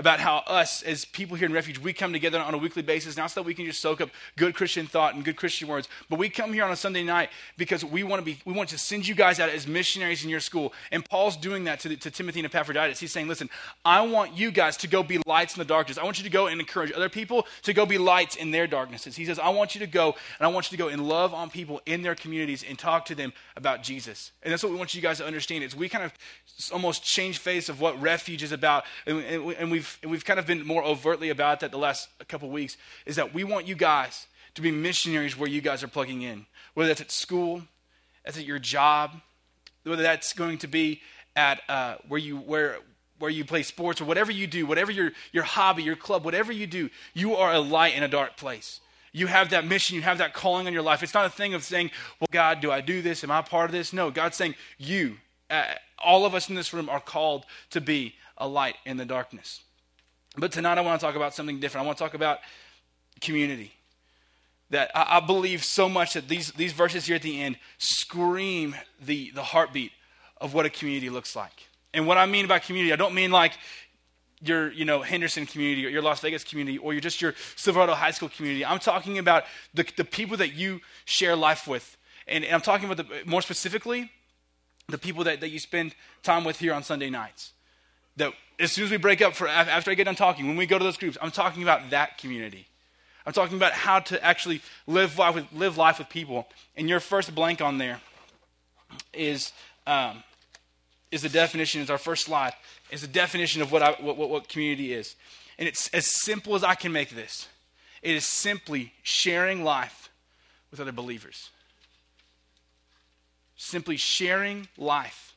about 0.00 0.18
how 0.18 0.38
us 0.46 0.82
as 0.82 1.04
people 1.04 1.36
here 1.36 1.46
in 1.46 1.52
refuge 1.52 1.78
we 1.78 1.92
come 1.92 2.12
together 2.12 2.40
on 2.40 2.54
a 2.54 2.58
weekly 2.58 2.82
basis 2.82 3.16
not 3.16 3.30
so 3.30 3.40
that 3.40 3.46
we 3.46 3.54
can 3.54 3.66
just 3.66 3.80
soak 3.80 4.00
up 4.00 4.08
good 4.36 4.54
christian 4.54 4.86
thought 4.86 5.14
and 5.14 5.24
good 5.24 5.36
christian 5.36 5.68
words 5.68 5.88
but 6.08 6.18
we 6.18 6.28
come 6.28 6.52
here 6.54 6.64
on 6.64 6.72
a 6.72 6.76
sunday 6.76 7.04
night 7.04 7.28
because 7.58 7.84
we 7.84 8.02
want 8.02 8.18
to 8.18 8.24
be 8.24 8.38
we 8.46 8.54
want 8.54 8.68
to 8.70 8.78
send 8.78 9.06
you 9.06 9.14
guys 9.14 9.38
out 9.38 9.50
as 9.50 9.66
missionaries 9.66 10.24
in 10.24 10.30
your 10.30 10.40
school. 10.40 10.72
And 10.90 11.04
paul's 11.04 11.36
doing 11.36 11.64
that 11.64 11.80
to, 11.80 11.90
the, 11.90 11.96
to 11.96 12.10
timothy 12.10 12.40
and 12.40 12.46
epaphroditus. 12.46 12.98
He's 12.98 13.12
saying 13.12 13.28
listen 13.28 13.50
i 13.84 14.00
want 14.00 14.36
you 14.36 14.50
guys 14.50 14.76
to 14.78 14.88
go 14.88 15.02
be 15.02 15.18
lights 15.26 15.54
in 15.54 15.60
the 15.60 15.64
darkness. 15.66 15.98
I 15.98 16.04
want 16.04 16.18
you 16.18 16.24
to 16.24 16.30
go 16.30 16.46
and 16.46 16.60
encourage 16.60 16.92
other 16.92 17.08
people 17.08 17.46
to 17.62 17.72
go 17.74 17.84
be 17.84 17.98
lights 17.98 18.36
in 18.36 18.50
their 18.50 18.66
darknesses. 18.66 19.16
He 19.16 19.26
says 19.26 19.38
i 19.38 19.50
want 19.50 19.74
you 19.74 19.80
to 19.80 19.86
go 19.86 20.14
and 20.38 20.46
i 20.46 20.48
want 20.48 20.70
you 20.70 20.76
to 20.76 20.82
go 20.82 20.88
and 20.88 21.06
love 21.06 21.34
on 21.34 21.50
people 21.50 21.80
in 21.84 22.02
their 22.02 22.14
communities 22.14 22.64
and 22.66 22.78
talk 22.78 23.04
to 23.06 23.14
them 23.14 23.32
about 23.56 23.82
jesus. 23.82 24.32
And 24.42 24.50
that's 24.50 24.62
what 24.62 24.72
we 24.72 24.78
want 24.78 24.94
you 24.94 25.02
guys 25.02 25.18
to 25.18 25.26
understand. 25.26 25.62
Is 25.62 25.76
we 25.76 25.88
kind 25.88 26.04
of 26.04 26.12
almost 26.72 27.04
change 27.04 27.38
face 27.38 27.68
of 27.68 27.80
what 27.80 28.00
refuge 28.00 28.42
is 28.42 28.52
about 28.52 28.84
and, 29.06 29.18
and, 29.20 29.52
and 29.52 29.70
we 29.70 29.84
we've, 29.90 29.98
and 30.02 30.10
we've 30.10 30.24
kind 30.24 30.38
of 30.38 30.46
been 30.46 30.66
more 30.66 30.82
overtly 30.84 31.30
about 31.30 31.60
that 31.60 31.70
the 31.70 31.78
last 31.78 32.08
couple 32.28 32.50
weeks, 32.50 32.76
is 33.06 33.16
that 33.16 33.34
we 33.34 33.44
want 33.44 33.66
you 33.66 33.74
guys 33.74 34.26
to 34.54 34.62
be 34.62 34.70
missionaries 34.70 35.38
where 35.38 35.48
you 35.48 35.60
guys 35.60 35.82
are 35.82 35.88
plugging 35.88 36.22
in. 36.22 36.46
Whether 36.74 36.88
that's 36.88 37.00
at 37.00 37.10
school, 37.10 37.62
that's 38.24 38.38
at 38.38 38.44
your 38.44 38.58
job, 38.58 39.20
whether 39.84 40.02
that's 40.02 40.32
going 40.32 40.58
to 40.58 40.68
be 40.68 41.00
at 41.36 41.60
uh, 41.68 41.96
where 42.08 42.18
you 42.18 42.36
where 42.36 42.78
where 43.18 43.30
you 43.30 43.44
play 43.44 43.62
sports 43.62 44.00
or 44.00 44.04
whatever 44.04 44.32
you 44.32 44.46
do, 44.46 44.66
whatever 44.66 44.90
your 44.90 45.12
your 45.32 45.44
hobby, 45.44 45.82
your 45.82 45.96
club, 45.96 46.24
whatever 46.24 46.52
you 46.52 46.66
do, 46.66 46.90
you 47.14 47.36
are 47.36 47.52
a 47.52 47.60
light 47.60 47.94
in 47.94 48.02
a 48.02 48.08
dark 48.08 48.36
place. 48.36 48.80
You 49.12 49.26
have 49.26 49.50
that 49.50 49.66
mission, 49.66 49.96
you 49.96 50.02
have 50.02 50.18
that 50.18 50.34
calling 50.34 50.66
on 50.68 50.72
your 50.72 50.82
life. 50.82 51.02
It's 51.02 51.14
not 51.14 51.26
a 51.26 51.30
thing 51.30 51.54
of 51.54 51.64
saying, 51.64 51.90
"Well, 52.20 52.28
God, 52.30 52.60
do 52.60 52.70
I 52.70 52.80
do 52.80 53.02
this? 53.02 53.24
Am 53.24 53.30
I 53.30 53.42
part 53.42 53.66
of 53.66 53.72
this?" 53.72 53.92
No, 53.92 54.10
God's 54.10 54.36
saying, 54.36 54.54
"You, 54.78 55.18
uh, 55.48 55.74
all 55.98 56.24
of 56.24 56.34
us 56.34 56.48
in 56.48 56.54
this 56.54 56.72
room, 56.72 56.88
are 56.88 57.00
called 57.00 57.44
to 57.70 57.80
be 57.80 58.14
a 58.38 58.46
light 58.46 58.76
in 58.84 58.96
the 58.96 59.04
darkness." 59.04 59.62
But 60.36 60.52
tonight 60.52 60.78
I 60.78 60.80
want 60.82 61.00
to 61.00 61.06
talk 61.06 61.16
about 61.16 61.34
something 61.34 61.58
different. 61.60 61.84
I 61.84 61.86
want 61.86 61.98
to 61.98 62.04
talk 62.04 62.14
about 62.14 62.38
community. 63.20 63.72
That 64.70 64.90
I, 64.94 65.16
I 65.16 65.20
believe 65.20 65.64
so 65.64 65.88
much 65.88 66.14
that 66.14 66.28
these, 66.28 66.52
these 66.52 66.72
verses 66.72 67.06
here 67.06 67.16
at 67.16 67.22
the 67.22 67.40
end 67.40 67.58
scream 67.78 68.76
the, 69.04 69.32
the 69.32 69.42
heartbeat 69.42 69.92
of 70.40 70.54
what 70.54 70.66
a 70.66 70.70
community 70.70 71.10
looks 71.10 71.34
like. 71.34 71.66
And 71.92 72.06
what 72.06 72.18
I 72.18 72.26
mean 72.26 72.46
by 72.46 72.60
community, 72.60 72.92
I 72.92 72.96
don't 72.96 73.14
mean 73.14 73.32
like 73.32 73.52
your 74.40 74.72
you 74.72 74.84
know 74.84 75.02
henderson 75.02 75.46
community 75.46 75.86
or 75.86 75.90
your 75.90 76.02
las 76.02 76.20
vegas 76.20 76.44
community 76.44 76.78
or 76.78 76.92
you're 76.92 77.00
just 77.00 77.20
your 77.20 77.34
silverado 77.56 77.92
high 77.92 78.10
school 78.10 78.28
community 78.28 78.64
i'm 78.64 78.78
talking 78.78 79.18
about 79.18 79.44
the, 79.74 79.86
the 79.96 80.04
people 80.04 80.36
that 80.36 80.54
you 80.54 80.80
share 81.04 81.36
life 81.36 81.68
with 81.68 81.96
and, 82.26 82.44
and 82.44 82.54
i'm 82.54 82.60
talking 82.60 82.90
about 82.90 83.06
the, 83.06 83.22
more 83.26 83.42
specifically 83.42 84.10
the 84.88 84.98
people 84.98 85.24
that, 85.24 85.40
that 85.40 85.50
you 85.50 85.58
spend 85.58 85.94
time 86.22 86.42
with 86.44 86.58
here 86.58 86.72
on 86.72 86.82
sunday 86.82 87.10
nights 87.10 87.52
that 88.20 88.32
as 88.58 88.72
soon 88.72 88.84
as 88.84 88.90
we 88.90 88.96
break 88.96 89.20
up 89.20 89.34
for 89.34 89.48
after 89.48 89.90
I 89.90 89.94
get 89.94 90.04
done 90.04 90.14
talking, 90.14 90.46
when 90.46 90.56
we 90.56 90.66
go 90.66 90.78
to 90.78 90.84
those 90.84 90.96
groups, 90.96 91.18
I'm 91.20 91.30
talking 91.30 91.62
about 91.62 91.90
that 91.90 92.18
community. 92.18 92.66
I'm 93.26 93.32
talking 93.32 93.56
about 93.56 93.72
how 93.72 94.00
to 94.00 94.24
actually 94.24 94.62
live 94.86 95.18
life 95.18 95.34
with, 95.34 95.52
live 95.52 95.76
life 95.76 95.98
with 95.98 96.08
people. 96.08 96.48
And 96.76 96.88
your 96.88 97.00
first 97.00 97.34
blank 97.34 97.60
on 97.60 97.78
there 97.78 98.00
is 99.12 99.52
um, 99.86 100.22
is 101.10 101.22
the 101.22 101.28
definition. 101.28 101.80
Is 101.80 101.90
our 101.90 101.98
first 101.98 102.24
slide 102.24 102.52
is 102.90 103.02
the 103.02 103.08
definition 103.08 103.62
of 103.62 103.72
what, 103.72 103.82
I, 103.82 103.92
what, 104.00 104.16
what, 104.16 104.30
what 104.30 104.48
community 104.48 104.92
is, 104.92 105.14
and 105.58 105.68
it's 105.68 105.88
as 105.88 106.06
simple 106.06 106.54
as 106.54 106.64
I 106.64 106.74
can 106.74 106.92
make 106.92 107.10
this. 107.10 107.48
It 108.02 108.14
is 108.14 108.26
simply 108.26 108.92
sharing 109.02 109.62
life 109.62 110.10
with 110.70 110.80
other 110.80 110.92
believers. 110.92 111.50
Simply 113.56 113.96
sharing 113.96 114.68
life 114.78 115.34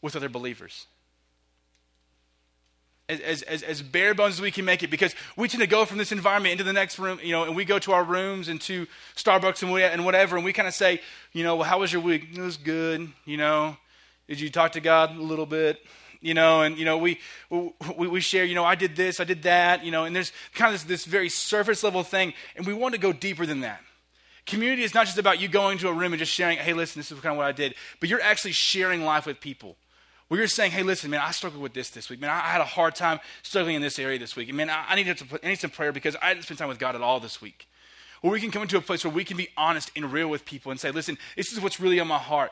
with 0.00 0.14
other 0.14 0.28
believers 0.28 0.86
as, 3.08 3.42
as, 3.42 3.62
as 3.62 3.82
bare 3.82 4.14
bones 4.14 4.34
as 4.34 4.40
we 4.40 4.50
can 4.50 4.64
make 4.64 4.82
it 4.82 4.90
because 4.90 5.14
we 5.36 5.48
tend 5.48 5.60
to 5.60 5.66
go 5.66 5.84
from 5.84 5.98
this 5.98 6.12
environment 6.12 6.52
into 6.52 6.64
the 6.64 6.72
next 6.72 6.98
room, 6.98 7.20
you 7.22 7.32
know, 7.32 7.44
and 7.44 7.54
we 7.54 7.64
go 7.64 7.78
to 7.78 7.92
our 7.92 8.02
rooms 8.02 8.48
and 8.48 8.60
to 8.62 8.86
Starbucks 9.14 9.62
and, 9.62 9.72
we, 9.72 9.84
and 9.84 10.04
whatever, 10.04 10.36
and 10.36 10.44
we 10.44 10.52
kind 10.52 10.66
of 10.66 10.74
say, 10.74 11.00
you 11.32 11.44
know, 11.44 11.56
well, 11.56 11.68
how 11.68 11.80
was 11.80 11.92
your 11.92 12.02
week? 12.02 12.28
It 12.34 12.40
was 12.40 12.56
good, 12.56 13.08
you 13.24 13.36
know. 13.36 13.76
Did 14.28 14.40
you 14.40 14.50
talk 14.50 14.72
to 14.72 14.80
God 14.80 15.16
a 15.16 15.22
little 15.22 15.46
bit? 15.46 15.78
You 16.20 16.34
know, 16.34 16.62
and, 16.62 16.76
you 16.76 16.84
know, 16.84 16.98
we, 16.98 17.20
we, 17.50 18.08
we 18.08 18.20
share, 18.20 18.44
you 18.44 18.54
know, 18.54 18.64
I 18.64 18.74
did 18.74 18.96
this, 18.96 19.20
I 19.20 19.24
did 19.24 19.42
that, 19.44 19.84
you 19.84 19.92
know, 19.92 20.04
and 20.04 20.16
there's 20.16 20.32
kind 20.54 20.74
of 20.74 20.80
this, 20.80 21.04
this 21.04 21.04
very 21.04 21.28
surface 21.28 21.84
level 21.84 22.02
thing, 22.02 22.32
and 22.56 22.66
we 22.66 22.72
want 22.72 22.94
to 22.94 23.00
go 23.00 23.12
deeper 23.12 23.46
than 23.46 23.60
that. 23.60 23.80
Community 24.46 24.82
is 24.82 24.94
not 24.94 25.06
just 25.06 25.18
about 25.18 25.40
you 25.40 25.46
going 25.46 25.78
to 25.78 25.88
a 25.88 25.92
room 25.92 26.12
and 26.12 26.18
just 26.18 26.32
sharing, 26.32 26.58
hey, 26.58 26.72
listen, 26.72 26.98
this 26.98 27.12
is 27.12 27.20
kind 27.20 27.32
of 27.32 27.36
what 27.36 27.46
I 27.46 27.52
did, 27.52 27.74
but 28.00 28.08
you're 28.08 28.22
actually 28.22 28.52
sharing 28.52 29.04
life 29.04 29.26
with 29.26 29.40
people 29.40 29.76
where 30.28 30.38
you're 30.38 30.48
saying, 30.48 30.72
hey, 30.72 30.82
listen, 30.82 31.10
man, 31.10 31.20
I 31.22 31.30
struggled 31.30 31.62
with 31.62 31.72
this 31.72 31.90
this 31.90 32.10
week. 32.10 32.20
Man, 32.20 32.30
I, 32.30 32.40
had 32.40 32.60
a 32.60 32.64
hard 32.64 32.94
time 32.94 33.20
struggling 33.42 33.76
in 33.76 33.82
this 33.82 33.98
area 33.98 34.18
this 34.18 34.34
week. 34.34 34.48
And 34.48 34.56
man, 34.56 34.70
I, 34.70 34.84
I, 34.88 34.94
need, 34.96 35.16
to, 35.16 35.40
I 35.42 35.48
need 35.48 35.60
some 35.60 35.70
prayer 35.70 35.92
because 35.92 36.16
I 36.20 36.34
didn't 36.34 36.44
spend 36.44 36.58
time 36.58 36.68
with 36.68 36.78
God 36.78 36.94
at 36.94 37.02
all 37.02 37.20
this 37.20 37.40
week. 37.40 37.68
Or 38.22 38.30
we 38.32 38.40
can 38.40 38.50
come 38.50 38.62
into 38.62 38.76
a 38.76 38.80
place 38.80 39.04
where 39.04 39.12
we 39.12 39.24
can 39.24 39.36
be 39.36 39.48
honest 39.56 39.92
and 39.94 40.12
real 40.12 40.28
with 40.28 40.44
people 40.44 40.70
and 40.70 40.80
say, 40.80 40.90
listen, 40.90 41.16
this 41.36 41.52
is 41.52 41.60
what's 41.60 41.78
really 41.78 42.00
on 42.00 42.08
my 42.08 42.18
heart. 42.18 42.50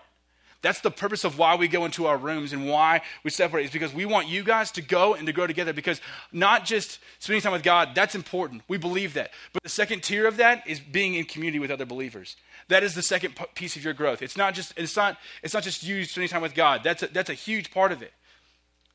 That's 0.65 0.81
the 0.81 0.91
purpose 0.91 1.25
of 1.25 1.37
why 1.37 1.57
we 1.57 1.69
go 1.69 1.85
into 1.85 2.07
our 2.07 2.17
rooms 2.17 2.55
and 2.55 2.67
why 2.67 3.03
we 3.23 3.29
separate 3.29 3.67
is 3.67 3.71
because 3.71 3.93
we 3.93 4.07
want 4.07 4.29
you 4.29 4.43
guys 4.43 4.71
to 4.71 4.81
go 4.81 5.13
and 5.13 5.27
to 5.27 5.33
grow 5.35 5.47
together 5.47 5.75
because 5.75 6.01
not 6.33 6.65
just 6.65 7.01
spending 7.19 7.43
time 7.43 7.53
with 7.53 7.63
God, 7.63 7.91
that's 7.95 8.15
important. 8.15 8.63
We 8.67 8.79
believe 8.79 9.13
that. 9.13 9.31
But 9.53 9.63
the 9.63 9.69
second 9.69 10.03
tier 10.03 10.27
of 10.27 10.39
that 10.39 10.67
is 10.67 10.81
being 10.81 11.17
in 11.17 11.27
community 11.27 11.59
with 11.59 11.71
other 11.71 11.85
believers. 11.85 12.37
That 12.69 12.83
is 12.83 12.95
the 12.95 13.03
second 13.03 13.39
piece 13.55 13.77
of 13.77 13.85
your 13.85 13.93
growth. 13.93 14.23
It's 14.23 14.39
not 14.39 14.55
just 14.55 14.73
it's 14.79 14.97
not 14.97 15.19
it's 15.43 15.53
not 15.53 15.65
just 15.65 15.83
you 15.83 16.03
spending 16.07 16.31
time 16.31 16.41
with 16.41 16.55
God. 16.55 16.81
That's 16.83 17.03
a, 17.03 17.09
that's 17.09 17.29
a 17.29 17.35
huge 17.35 17.71
part 17.71 17.93
of 17.93 18.01
it. 18.01 18.15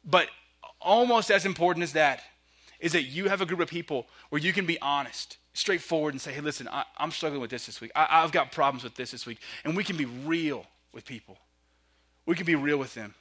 But 0.03 0.29
almost 0.81 1.29
as 1.29 1.45
important 1.45 1.83
as 1.83 1.93
that 1.93 2.23
is 2.79 2.93
that 2.93 3.03
you 3.03 3.29
have 3.29 3.41
a 3.41 3.45
group 3.45 3.59
of 3.59 3.69
people 3.69 4.07
where 4.29 4.41
you 4.41 4.53
can 4.53 4.65
be 4.65 4.81
honest, 4.81 5.37
straightforward, 5.53 6.15
and 6.15 6.21
say, 6.21 6.33
"Hey, 6.33 6.41
listen, 6.41 6.67
I, 6.67 6.85
am 6.97 7.11
struggling 7.11 7.41
with 7.41 7.51
this 7.51 7.67
this 7.67 7.79
week. 7.79 7.91
I, 7.95 8.07
I've 8.09 8.31
got 8.31 8.51
problems 8.51 8.83
with 8.83 8.95
this 8.95 9.11
this 9.11 9.27
week," 9.27 9.37
and 9.63 9.77
we 9.77 9.83
can 9.83 9.97
be 9.97 10.05
real 10.05 10.65
with 10.93 11.05
people. 11.05 11.37
We 12.29 12.35
can 12.35 12.45
be 12.45 12.53
real 12.53 12.77
with 12.77 12.93
them. 12.93 13.15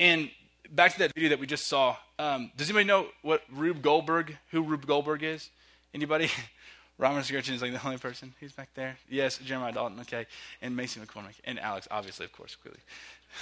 And 0.00 0.32
back 0.68 0.94
to 0.94 0.98
that 0.98 1.14
video 1.14 1.28
that 1.28 1.38
we 1.38 1.46
just 1.46 1.68
saw. 1.68 1.94
Um, 2.18 2.50
does 2.56 2.68
anybody 2.68 2.86
know 2.86 3.06
what 3.22 3.44
Rube 3.52 3.82
Goldberg? 3.82 4.36
Who 4.50 4.64
Rube 4.64 4.84
Goldberg 4.84 5.22
is? 5.22 5.48
Anybody? 5.94 6.28
Robert 6.98 7.20
Skirchin 7.20 7.54
is 7.54 7.62
like 7.62 7.70
the 7.70 7.80
only 7.86 7.98
person. 7.98 8.34
who's 8.40 8.50
back 8.50 8.70
there. 8.74 8.96
Yes, 9.08 9.38
Jeremiah 9.38 9.70
Dalton. 9.70 10.00
Okay, 10.00 10.26
and 10.60 10.74
Macy 10.74 10.98
McCormick 10.98 11.36
and 11.44 11.60
Alex, 11.60 11.86
obviously, 11.88 12.24
of 12.24 12.32
course, 12.32 12.56
clearly. 12.56 12.80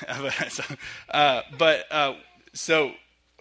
but 0.39 0.53
so, 0.53 0.65
uh, 1.13 1.41
but 1.57 1.91
uh, 1.91 2.13
so 2.53 2.93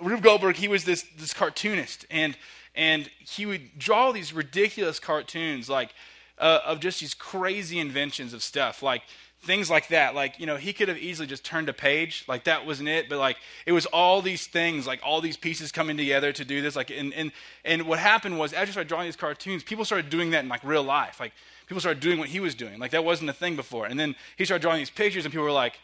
Rube 0.02 0.22
Goldberg, 0.22 0.56
he 0.56 0.70
was 0.70 0.86
this 0.86 1.06
this 1.18 1.34
cartoonist, 1.34 2.06
and 2.10 2.38
and 2.74 3.10
he 3.20 3.46
would 3.46 3.78
draw 3.78 4.14
these 4.14 4.32
ridiculous 4.32 4.98
cartoons 4.98 5.70
like 5.70 5.90
uh, 6.38 6.60
of 6.66 6.80
just 6.80 7.02
these 7.02 7.14
crazy 7.14 7.80
inventions 7.80 8.34
of 8.34 8.42
stuff, 8.42 8.82
like 8.82 9.02
things 9.42 9.70
like 9.70 9.88
that. 9.90 10.16
Like, 10.16 10.40
you 10.40 10.46
know, 10.46 10.58
he 10.58 10.74
could 10.74 10.88
have 10.88 10.98
easily 10.98 11.28
just 11.28 11.44
turned 11.44 11.70
a 11.70 11.74
page, 11.74 12.26
like 12.28 12.44
that 12.44 12.66
wasn't 12.66 12.90
it, 12.90 13.10
but 13.10 13.20
like 13.20 13.38
it 13.66 13.72
was 13.72 13.86
all 13.88 14.22
these 14.22 14.48
things, 14.48 14.86
like 14.86 15.00
all 15.04 15.22
these 15.22 15.38
pieces 15.38 15.72
coming 15.72 15.98
together 15.98 16.32
to 16.34 16.46
do 16.46 16.62
this. 16.62 16.76
Like, 16.76 16.92
and 16.92 17.14
and 17.14 17.32
and 17.64 17.84
what 17.84 18.00
happened 18.00 18.38
was 18.38 18.54
as 18.54 18.68
you 18.68 18.72
started 18.74 18.90
drawing 18.90 19.06
these 19.06 19.16
cartoons, 19.16 19.64
people 19.64 19.86
started 19.86 20.10
doing 20.10 20.32
that 20.32 20.44
in 20.44 20.50
like 20.50 20.64
real 20.64 20.84
life. 20.84 21.20
Like 21.20 21.34
people 21.68 21.80
started 21.80 22.02
doing 22.02 22.20
what 22.20 22.30
he 22.30 22.40
was 22.40 22.56
doing. 22.56 22.80
Like 22.80 22.92
that 22.92 23.06
wasn't 23.06 23.30
a 23.30 23.34
thing 23.34 23.56
before. 23.56 23.86
And 23.86 24.00
then 24.00 24.16
he 24.38 24.46
started 24.46 24.62
drawing 24.62 24.80
these 24.80 24.90
pictures, 24.90 25.26
and 25.26 25.32
people 25.32 25.46
were 25.46 25.52
like, 25.52 25.80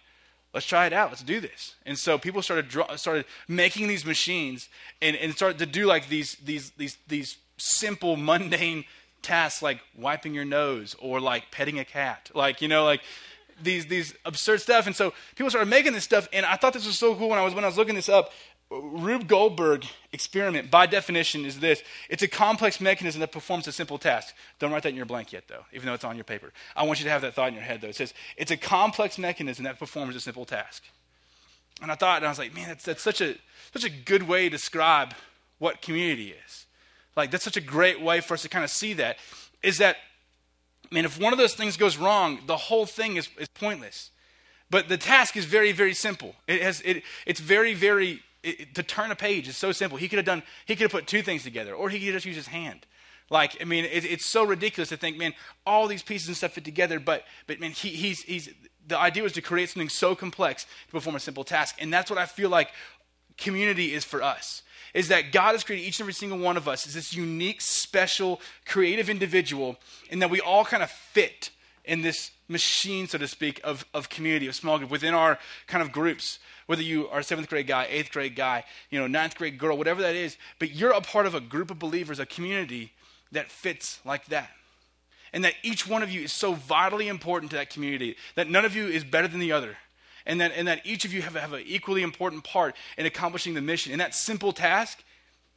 let's 0.54 0.66
try 0.66 0.86
it 0.86 0.94
out. 0.94 1.10
Let's 1.10 1.24
do 1.24 1.40
this. 1.40 1.76
And 1.86 1.98
so 1.98 2.18
people 2.18 2.42
started 2.42 2.68
draw, 2.68 2.96
started 2.96 3.26
making 3.48 3.88
these 3.88 4.06
machines 4.06 4.70
and, 5.02 5.16
and 5.16 5.34
started 5.34 5.60
to 5.60 5.66
do 5.66 5.86
like 5.86 6.10
these 6.10 6.36
these 6.44 6.72
these 6.72 6.98
these 7.08 7.38
simple 7.58 8.18
mundane 8.18 8.84
tasks 9.22 9.62
like 9.62 9.80
wiping 9.98 10.34
your 10.34 10.46
nose 10.46 10.96
or 11.00 11.20
like 11.20 11.52
petting 11.52 11.80
a 11.80 11.86
cat. 11.86 12.32
Like 12.34 12.62
you 12.62 12.68
know 12.68 12.84
like 12.84 13.02
these 13.62 13.86
these 13.88 14.14
absurd 14.26 14.62
stuff. 14.62 14.88
And 14.88 14.96
so 14.96 15.14
people 15.36 15.50
started 15.50 15.70
making 15.70 15.94
this 15.94 16.04
stuff, 16.04 16.28
and 16.34 16.46
I 16.46 16.56
thought 16.56 16.74
this 16.74 16.86
was 16.86 16.98
so 16.98 17.16
cool 17.16 17.30
when 17.30 17.40
I 17.40 17.44
was 17.44 17.54
when 17.54 17.64
I 17.64 17.68
was 17.68 17.78
looking 17.78 17.96
this 17.96 18.10
up. 18.10 18.32
Rube 18.72 19.28
Goldberg 19.28 19.86
experiment, 20.12 20.72
by 20.72 20.88
definition, 20.88 21.46
is 21.46 21.60
this 21.60 21.84
it's 22.10 22.24
a 22.24 22.28
complex 22.28 22.82
mechanism 22.82 23.20
that 23.22 23.32
performs 23.32 23.68
a 23.68 23.72
simple 23.72 24.00
task. 24.00 24.34
Don't 24.58 24.72
write 24.72 24.84
that 24.84 24.90
in 24.90 24.96
your 24.96 25.06
blank 25.06 25.32
yet, 25.32 25.48
though, 25.48 25.66
even 25.72 25.86
though 25.86 25.94
it's 25.94 26.04
on 26.04 26.16
your 26.16 26.24
paper. 26.24 26.52
I 26.76 26.84
want 26.84 27.00
you 27.00 27.06
to 27.06 27.12
have 27.12 27.22
that 27.22 27.36
thought 27.36 27.50
in 27.50 27.54
your 27.54 27.64
head, 27.64 27.82
though. 27.82 27.90
It 27.90 27.96
says 27.96 28.14
it's 28.38 28.52
a 28.52 28.58
complex 28.58 29.18
mechanism 29.18 29.66
that 29.66 29.78
performs 29.78 30.16
a 30.16 30.20
simple 30.20 30.46
task. 30.46 30.84
And 31.82 31.92
I 31.92 31.96
thought, 31.96 32.18
and 32.18 32.26
I 32.26 32.30
was 32.30 32.40
like, 32.40 32.56
man, 32.56 32.70
that's, 32.70 32.86
that's 32.86 33.02
such, 33.02 33.22
a, 33.22 33.36
such 33.74 33.84
a 33.84 33.90
good 33.90 34.24
way 34.24 34.46
to 34.46 34.50
describe 34.50 35.14
what 35.60 35.82
community 35.82 36.34
is. 36.46 36.66
Like, 37.16 37.32
that's 37.32 37.44
such 37.44 37.58
a 37.58 37.62
great 37.62 38.02
way 38.02 38.22
for 38.22 38.34
us 38.34 38.42
to 38.44 38.50
kind 38.50 38.64
of 38.64 38.72
see 38.72 38.94
that. 38.94 39.18
Is 39.62 39.80
that 39.80 39.98
I 40.92 40.96
mean, 40.96 41.06
if 41.06 41.20
one 41.20 41.34
of 41.34 41.40
those 41.40 41.54
things 41.54 41.78
goes 41.78 41.98
wrong, 41.98 42.40
the 42.46 42.58
whole 42.58 42.86
thing 42.86 43.18
is, 43.18 43.30
is 43.40 43.48
pointless. 43.48 44.12
But 44.70 44.90
the 44.90 44.98
task 44.98 45.38
is 45.38 45.46
very, 45.46 45.72
very 45.72 45.94
simple. 45.94 46.36
It 46.48 46.62
has, 46.62 46.82
it, 46.82 47.04
it's 47.26 47.40
very, 47.40 47.74
very, 47.74 48.22
it, 48.44 48.74
to 48.76 48.84
turn 48.84 49.12
a 49.12 49.16
page 49.16 49.48
is 49.48 49.58
so 49.58 49.72
simple. 49.72 49.98
He 49.98 50.08
could 50.08 50.18
have 50.18 50.26
done, 50.26 50.44
he 50.66 50.76
could 50.76 50.84
have 50.84 50.92
put 50.92 51.08
two 51.08 51.22
things 51.22 51.44
together, 51.44 51.74
or 51.74 51.90
he 51.90 52.00
could 52.00 52.14
just 52.14 52.26
use 52.26 52.36
his 52.36 52.48
hand. 52.48 52.86
Like, 53.30 53.58
I 53.60 53.66
mean, 53.66 53.86
it, 53.86 54.06
it's 54.06 54.26
so 54.26 54.44
ridiculous 54.44 54.90
to 54.90 54.98
think, 54.98 55.18
man, 55.18 55.34
all 55.66 55.88
these 55.88 56.04
pieces 56.04 56.28
and 56.28 56.38
stuff 56.38 56.54
fit 56.54 56.66
together, 56.66 57.00
but, 57.00 57.24
but 57.48 57.60
man, 57.60 57.72
he, 57.72 57.90
he's, 57.90 58.22
he's, 58.22 58.50
the 58.88 58.98
idea 58.98 59.24
was 59.24 59.34
to 59.34 59.42
create 59.42 59.70
something 59.70 59.90
so 59.90 60.16
complex 60.16 60.66
to 60.88 60.92
perform 60.92 61.16
a 61.16 61.20
simple 61.20 61.44
task. 61.44 61.76
And 61.80 61.92
that's 61.92 62.10
what 62.10 62.20
I 62.20 62.26
feel 62.26 62.50
like 62.50 62.70
community 63.38 63.94
is 63.94 64.04
for 64.04 64.22
us 64.22 64.62
is 64.96 65.10
that 65.10 65.34
God 65.34 65.52
has 65.52 65.64
created 65.64 65.86
each 65.86 66.00
and 66.00 66.06
every 66.06 66.14
single 66.14 66.40
one 66.40 66.56
of 66.56 66.68
us 66.70 66.88
as 66.88 66.94
this 66.94 67.14
unique, 67.14 67.60
special, 67.60 68.40
creative 68.66 69.10
individual, 69.10 69.76
and 70.10 70.22
that 70.22 70.30
we 70.30 70.40
all 70.40 70.64
kind 70.64 70.82
of 70.82 70.90
fit 70.90 71.52
in 71.84 72.02
this 72.02 72.32
machine, 72.48 73.06
so 73.06 73.18
to 73.18 73.28
speak, 73.28 73.60
of, 73.64 73.86
of 73.94 74.10
community, 74.10 74.48
of 74.48 74.56
small 74.56 74.78
group, 74.78 74.90
within 74.90 75.14
our 75.14 75.38
kind 75.68 75.84
of 75.84 75.92
groups. 75.92 76.40
Whether 76.66 76.82
you 76.82 77.10
are 77.10 77.20
a 77.20 77.24
seventh 77.24 77.50
grade 77.50 77.68
guy, 77.68 77.86
eighth 77.90 78.10
grade 78.10 78.36
guy, 78.36 78.64
you 78.90 78.98
know, 78.98 79.06
ninth 79.06 79.36
grade 79.36 79.60
girl, 79.60 79.78
whatever 79.78 80.02
that 80.02 80.16
is, 80.16 80.38
but 80.60 80.72
you're 80.72 80.92
a 80.92 81.02
part 81.02 81.26
of 81.26 81.36
a 81.36 81.42
group 81.42 81.70
of 81.70 81.78
believers, 81.78 82.18
a 82.18 82.26
community 82.26 82.94
that 83.34 83.52
fits 83.52 84.00
like 84.06 84.26
that. 84.28 84.50
And 85.34 85.44
that 85.44 85.56
each 85.62 85.86
one 85.86 86.04
of 86.04 86.10
you 86.10 86.22
is 86.22 86.32
so 86.32 86.54
vitally 86.54 87.10
important 87.10 87.52
to 87.52 87.58
that 87.58 87.70
community 87.70 88.16
that 88.36 88.50
none 88.50 88.64
of 88.64 88.74
you 88.74 88.88
is 88.88 89.04
better 89.04 89.28
than 89.28 89.42
the 89.42 89.52
other 89.52 89.76
and 90.26 90.42
that, 90.42 90.52
and 90.56 90.68
that 90.68 90.82
each 90.86 91.06
of 91.06 91.14
you 91.14 91.22
have, 91.22 91.36
have 91.36 91.54
an 91.54 91.64
equally 91.66 92.02
important 92.02 92.44
part 92.44 92.76
in 92.98 93.06
accomplishing 93.06 93.54
the 93.54 93.62
mission. 93.62 93.92
And 93.92 94.02
that 94.02 94.16
simple 94.16 94.52
task 94.52 95.04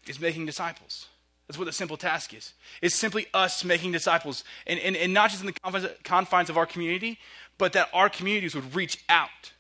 is 0.07 0.21
making 0.21 0.47
disciples. 0.47 1.07
That's 1.47 1.59
what 1.59 1.65
the 1.65 1.73
simple 1.73 1.97
task 1.97 2.35
is. 2.35 2.53
It's 2.83 2.95
simply 2.95 3.27
us 3.33 3.65
making 3.65 3.93
disciples. 3.93 4.45
And, 4.67 4.79
and, 4.81 4.95
and 4.97 5.15
not 5.15 5.31
just 5.31 5.43
in 5.43 5.47
the 5.47 5.91
confines 6.05 6.51
of 6.51 6.59
our 6.59 6.67
community, 6.67 7.19
but 7.57 7.73
that 7.73 7.89
our 7.95 8.11
communities 8.11 8.55
would 8.55 8.75
reach 8.75 9.03
out 9.09 9.53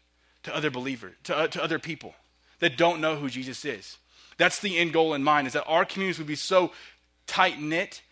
to 0.42 0.54
other 0.54 0.70
believers, 0.70 1.14
to, 1.24 1.36
uh, 1.36 1.46
to 1.48 1.62
other 1.62 1.78
people 1.78 2.14
that 2.60 2.76
don't 2.76 3.00
know 3.00 3.16
who 3.16 3.30
Jesus 3.30 3.64
is. 3.64 3.96
That's 4.36 4.60
the 4.60 4.76
end 4.76 4.92
goal 4.92 5.14
in 5.14 5.24
mind, 5.24 5.46
is 5.46 5.54
that 5.54 5.64
our 5.66 5.84
communities 5.84 6.18
would 6.18 6.26
be 6.26 6.36
so 6.36 6.72
tight 7.26 7.60
knit 7.60 8.02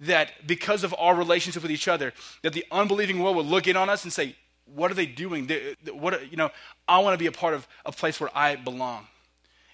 that 0.00 0.46
because 0.46 0.82
of 0.82 0.94
our 0.98 1.14
relationship 1.14 1.62
with 1.62 1.70
each 1.70 1.88
other, 1.88 2.12
that 2.42 2.52
the 2.52 2.64
unbelieving 2.70 3.20
world 3.20 3.36
would 3.36 3.46
look 3.46 3.68
in 3.68 3.76
on 3.76 3.88
us 3.88 4.02
and 4.02 4.12
say, 4.12 4.34
what 4.74 4.90
are 4.90 4.94
they 4.94 5.06
doing? 5.06 5.46
They, 5.46 5.74
what, 5.92 6.30
you 6.30 6.36
know, 6.36 6.50
I 6.88 6.98
want 6.98 7.14
to 7.14 7.18
be 7.18 7.26
a 7.26 7.32
part 7.32 7.54
of 7.54 7.66
a 7.84 7.92
place 7.92 8.20
where 8.20 8.30
I 8.36 8.56
belong. 8.56 9.06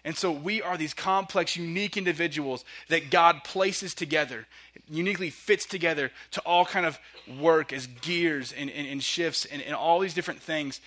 And 0.04 0.16
so 0.16 0.30
we 0.30 0.62
are 0.62 0.76
these 0.76 0.94
complex, 0.94 1.56
unique 1.56 1.96
individuals 1.96 2.64
that 2.88 3.10
God 3.10 3.42
places 3.42 3.92
together, 3.92 4.46
uniquely 4.88 5.30
fits 5.30 5.66
together 5.66 6.12
to 6.30 6.40
all 6.42 6.64
kind 6.64 6.86
of 6.86 6.98
work 7.40 7.72
as 7.72 7.88
gears 7.88 8.52
and, 8.52 8.70
and, 8.70 8.86
and 8.86 9.02
shifts 9.02 9.46
and, 9.46 9.60
and 9.60 9.74
all 9.74 9.98
these 9.98 10.14
different 10.14 10.40
things 10.40 10.80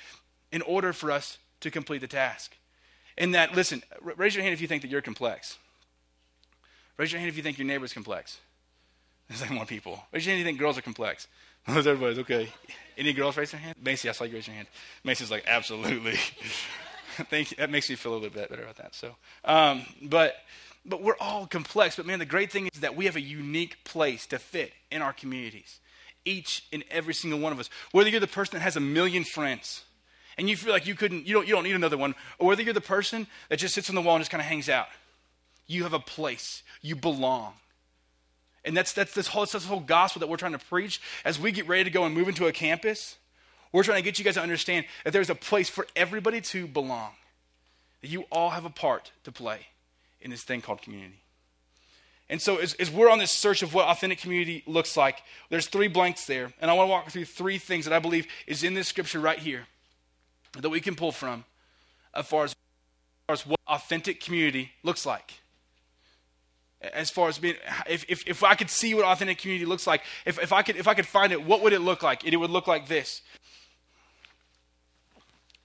in 0.53 0.61
order 0.61 0.93
for 0.93 1.11
us 1.11 1.37
to 1.59 1.69
complete 1.69 1.99
the 1.99 2.07
task. 2.07 2.55
And 3.17 3.35
that, 3.35 3.53
listen, 3.53 3.83
raise 4.01 4.35
your 4.35 4.43
hand 4.43 4.53
if 4.53 4.61
you 4.61 4.67
think 4.67 4.83
that 4.83 4.87
you're 4.87 5.01
complex. 5.01 5.57
Raise 6.95 7.11
your 7.11 7.19
hand 7.19 7.29
if 7.29 7.35
you 7.35 7.43
think 7.43 7.57
your 7.57 7.67
neighbor's 7.67 7.91
complex. 7.91 8.39
There's 9.27 9.41
like 9.41 9.51
more 9.51 9.65
people. 9.65 10.01
Raise 10.13 10.25
your 10.25 10.31
hand 10.31 10.39
if 10.41 10.45
you 10.45 10.49
think 10.49 10.59
girls 10.59 10.77
are 10.77 10.81
complex. 10.81 11.27
Everybody's 11.75 12.19
okay. 12.19 12.49
Any 12.97 13.13
girls 13.13 13.37
raise 13.37 13.51
their 13.51 13.59
hand? 13.59 13.75
Macy, 13.81 14.09
I 14.09 14.11
saw 14.11 14.23
you 14.23 14.33
raise 14.33 14.47
your 14.47 14.55
hand. 14.55 14.67
Macy's 15.03 15.29
like, 15.29 15.45
absolutely. 15.47 16.13
Thank 17.29 17.51
you. 17.51 17.57
That 17.57 17.69
makes 17.69 17.89
me 17.89 17.95
feel 17.95 18.13
a 18.13 18.15
little 18.15 18.29
bit 18.29 18.49
better 18.49 18.63
about 18.63 18.77
that. 18.77 18.95
So, 18.95 19.15
um, 19.45 19.83
but 20.01 20.35
but 20.85 21.03
we're 21.03 21.17
all 21.19 21.45
complex. 21.45 21.95
But 21.95 22.07
man, 22.07 22.17
the 22.17 22.25
great 22.25 22.51
thing 22.51 22.69
is 22.73 22.81
that 22.81 22.95
we 22.95 23.05
have 23.05 23.15
a 23.15 23.21
unique 23.21 23.83
place 23.83 24.25
to 24.27 24.39
fit 24.39 24.73
in 24.91 25.01
our 25.01 25.13
communities. 25.13 25.79
Each 26.25 26.65
and 26.73 26.83
every 26.89 27.13
single 27.13 27.39
one 27.39 27.51
of 27.51 27.59
us. 27.59 27.69
Whether 27.91 28.09
you're 28.09 28.19
the 28.19 28.27
person 28.27 28.57
that 28.57 28.63
has 28.63 28.75
a 28.75 28.81
million 28.81 29.23
friends 29.23 29.83
and 30.37 30.49
you 30.49 30.57
feel 30.57 30.71
like 30.71 30.87
you 30.87 30.95
couldn't, 30.95 31.27
you 31.27 31.33
don't, 31.33 31.47
you 31.47 31.53
don't 31.53 31.63
need 31.63 31.75
another 31.75 31.97
one, 31.97 32.15
or 32.39 32.47
whether 32.47 32.63
you're 32.63 32.73
the 32.73 32.81
person 32.81 33.27
that 33.49 33.57
just 33.59 33.75
sits 33.75 33.89
on 33.89 33.95
the 33.95 34.01
wall 34.01 34.15
and 34.15 34.21
just 34.21 34.31
kind 34.31 34.41
of 34.41 34.47
hangs 34.47 34.69
out, 34.69 34.87
you 35.67 35.83
have 35.83 35.93
a 35.93 35.99
place. 35.99 36.63
You 36.81 36.95
belong. 36.95 37.53
And 38.65 38.75
that's, 38.75 38.93
that's, 38.93 39.13
this 39.13 39.27
whole, 39.27 39.45
this 39.45 39.65
whole 39.65 39.79
gospel 39.79 40.19
that 40.19 40.27
we're 40.27 40.37
trying 40.37 40.51
to 40.51 40.59
preach 40.59 41.01
as 41.23 41.39
we 41.39 41.51
get 41.51 41.67
ready 41.67 41.85
to 41.85 41.89
go 41.89 42.03
and 42.03 42.13
move 42.13 42.27
into 42.27 42.47
a 42.47 42.51
campus. 42.51 43.17
We're 43.71 43.83
trying 43.83 43.99
to 43.99 44.03
get 44.03 44.19
you 44.19 44.25
guys 44.25 44.33
to 44.35 44.41
understand 44.41 44.85
that 45.03 45.13
there's 45.13 45.29
a 45.29 45.35
place 45.35 45.69
for 45.69 45.87
everybody 45.95 46.41
to 46.41 46.67
belong, 46.67 47.11
that 48.01 48.09
you 48.09 48.25
all 48.31 48.49
have 48.49 48.65
a 48.65 48.69
part 48.69 49.11
to 49.23 49.31
play 49.31 49.67
in 50.21 50.31
this 50.31 50.43
thing 50.43 50.61
called 50.61 50.81
community. 50.81 51.21
And 52.31 52.39
so, 52.39 52.57
as, 52.57 52.75
as, 52.75 52.91
we're 52.91 53.09
on 53.09 53.17
this 53.17 53.31
search 53.31 53.63
of 53.63 53.73
what 53.73 53.87
authentic 53.87 54.19
community 54.19 54.63
looks 54.67 54.95
like, 54.95 55.23
there's 55.49 55.65
three 55.65 55.87
blanks 55.87 56.25
there. 56.25 56.53
And 56.61 56.69
I 56.69 56.75
want 56.75 56.87
to 56.87 56.91
walk 56.91 57.09
through 57.09 57.25
three 57.25 57.57
things 57.57 57.85
that 57.85 57.93
I 57.93 57.97
believe 57.97 58.27
is 58.45 58.63
in 58.63 58.75
this 58.75 58.87
scripture 58.87 59.19
right 59.19 59.39
here 59.39 59.65
that 60.59 60.69
we 60.69 60.79
can 60.79 60.95
pull 60.95 61.11
from 61.11 61.43
as 62.13 62.27
far 62.27 62.43
as, 62.43 62.51
as, 62.51 62.55
far 63.27 63.33
as 63.33 63.45
what 63.47 63.59
authentic 63.67 64.21
community 64.21 64.71
looks 64.83 65.07
like 65.07 65.38
as 66.81 67.09
far 67.09 67.27
as 67.27 67.37
being 67.37 67.55
if, 67.87 68.05
if, 68.07 68.25
if 68.25 68.43
i 68.43 68.55
could 68.55 68.69
see 68.69 68.93
what 68.93 69.03
authentic 69.03 69.37
community 69.37 69.65
looks 69.65 69.85
like 69.85 70.01
if, 70.25 70.39
if 70.39 70.53
i 70.53 70.61
could 70.61 70.77
if 70.77 70.87
i 70.87 70.93
could 70.93 71.05
find 71.05 71.33
it 71.33 71.43
what 71.43 71.61
would 71.61 71.73
it 71.73 71.81
look 71.81 72.03
like? 72.03 72.25
It, 72.25 72.35
would 72.37 72.49
look 72.49 72.67
like 72.67 72.87
this. 72.87 73.21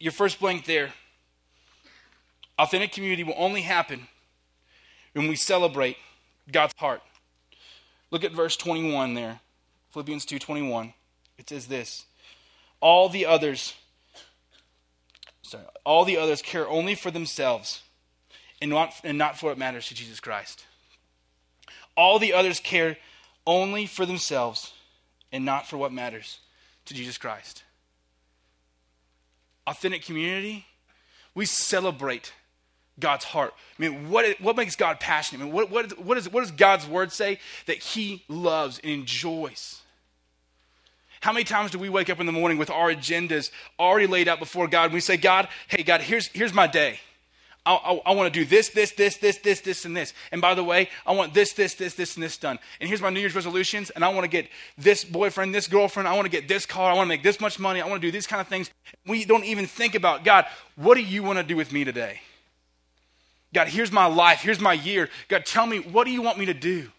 Your 0.01 0.13
first 0.13 0.41
blank 0.41 0.65
there. 0.65 0.93
Authentic 2.59 2.93
community 2.93 3.25
will 3.25 3.35
only 3.37 3.63
happen 3.63 4.07
when 5.13 5.29
we 5.29 5.37
celebrate 5.37 5.97
god's 6.51 6.75
heart. 6.79 7.03
Look 8.11 8.25
at 8.25 8.33
verse 8.33 8.57
21 8.57 9.15
there. 9.15 9.41
Philippians 9.91 10.27
2.21 10.27 10.95
it 11.37 11.49
says 11.49 11.67
this. 11.67 12.07
All 12.81 13.09
the 13.09 13.27
others 13.27 13.75
sorry, 15.43 15.65
all 15.85 16.05
the 16.05 16.17
others 16.17 16.43
care 16.43 16.69
only 16.69 16.95
for 16.95 17.11
themselves 17.11 17.83
and 18.61 18.71
not, 18.71 18.95
and 19.05 19.19
not 19.19 19.39
for 19.39 19.51
what 19.51 19.59
matters 19.59 19.89
to 19.89 19.95
Jesus 19.95 20.21
Christ. 20.21 20.65
All 21.97 22.19
the 22.19 22.33
others 22.33 22.61
care 22.61 22.97
only 23.47 23.87
for 23.87 24.07
themselves 24.07 24.73
and 25.33 25.45
not 25.45 25.67
for 25.67 25.77
what 25.77 25.93
matters 25.93 26.39
to 26.87 26.95
Jesus 26.95 27.19
Christ. 27.19 27.63
Authentic 29.67 30.03
community, 30.03 30.67
we 31.35 31.47
celebrate 31.47 32.33
God's 32.99 33.25
heart. 33.25 33.55
I 33.79 33.83
mean, 33.83 34.11
what, 34.11 34.41
what 34.41 34.57
makes 34.57 34.77
God 34.77 35.01
passionate? 35.01 35.43
I 35.43 35.45
mean, 35.45 35.53
what, 35.53 35.71
what, 35.71 35.99
what, 35.99 36.19
is, 36.19 36.31
what 36.31 36.43
does 36.43 36.53
God's 36.53 36.87
word 36.87 37.13
say 37.13 37.41
that 37.67 37.79
He 37.79 38.25
loves 38.29 38.79
and 38.79 38.93
enjoys? 38.93 39.81
How 41.21 41.33
many 41.33 41.45
times 41.45 41.71
do 41.71 41.79
we 41.79 41.89
wake 41.89 42.11
up 42.11 42.21
in 42.21 42.27
the 42.27 42.33
morning 42.33 42.59
with 42.59 42.71
our 42.71 42.93
agendas 42.93 43.51
already 43.81 44.07
laid 44.07 44.29
out 44.29 44.39
before 44.39 44.69
God 44.69 44.85
and 44.85 44.93
we 44.93 45.01
say, 45.01 45.17
God, 45.17 45.49
hey, 45.69 45.83
God, 45.83 46.03
here's, 46.03 46.29
here's 46.29 46.53
my 46.53 46.67
day. 46.67 47.01
I, 47.67 47.75
I, 47.75 48.11
I 48.11 48.15
want 48.15 48.33
to 48.33 48.39
do 48.39 48.45
this, 48.45 48.69
this, 48.69 48.93
this, 48.93 49.17
this, 49.17 49.39
this, 49.39 49.61
this, 49.61 49.85
and 49.85 49.97
this. 49.97 50.13
And 50.31 50.41
by 50.41 50.55
the 50.55 50.63
way, 50.63 50.91
I 51.07 51.13
want 51.13 51.33
this, 51.33 51.53
this, 51.53 51.75
this, 51.75 51.95
this, 51.95 52.15
and 52.15 52.23
this 52.23 52.37
done. 52.37 52.59
And 52.79 52.89
here's 52.89 53.01
my 53.01 53.11
New 53.11 53.21
Year's 53.21 53.35
resolutions. 53.35 53.91
And 53.91 54.05
I 54.05 54.09
want 54.09 54.25
to 54.25 54.29
get 54.29 54.49
this 54.77 55.05
boyfriend, 55.05 55.55
this 55.55 55.67
girlfriend. 55.67 56.07
I 56.07 56.15
want 56.15 56.27
to 56.27 56.31
get 56.31 56.47
this 56.47 56.67
car. 56.67 56.91
I 56.91 56.95
want 56.95 57.07
to 57.07 57.09
make 57.09 57.23
this 57.23 57.41
much 57.41 57.59
money. 57.59 57.81
I 57.81 57.87
want 57.87 58.03
to 58.03 58.07
do 58.07 58.13
these 58.13 58.27
kind 58.27 58.41
of 58.41 58.49
things. 58.49 58.71
We 59.07 59.25
don't 59.25 59.45
even 59.45 59.67
think 59.67 59.95
about, 59.95 60.25
God, 60.25 60.45
what 60.77 60.97
do 60.97 61.03
you 61.03 61.23
want 61.23 61.39
to 61.39 61.43
do 61.43 61.57
with 61.57 61.73
me 61.73 61.85
today? 61.85 62.21
God, 63.55 63.69
here's 63.69 63.93
my 63.93 64.07
life. 64.07 64.41
Here's 64.41 64.61
my 64.61 64.75
year. 64.75 65.09
God, 65.29 65.47
tell 65.47 65.65
me, 65.65 65.79
what 65.79 66.05
do 66.05 66.11
you 66.11 66.21
want 66.21 66.39
me 66.39 66.47
to 66.47 66.55
do? 66.55 66.91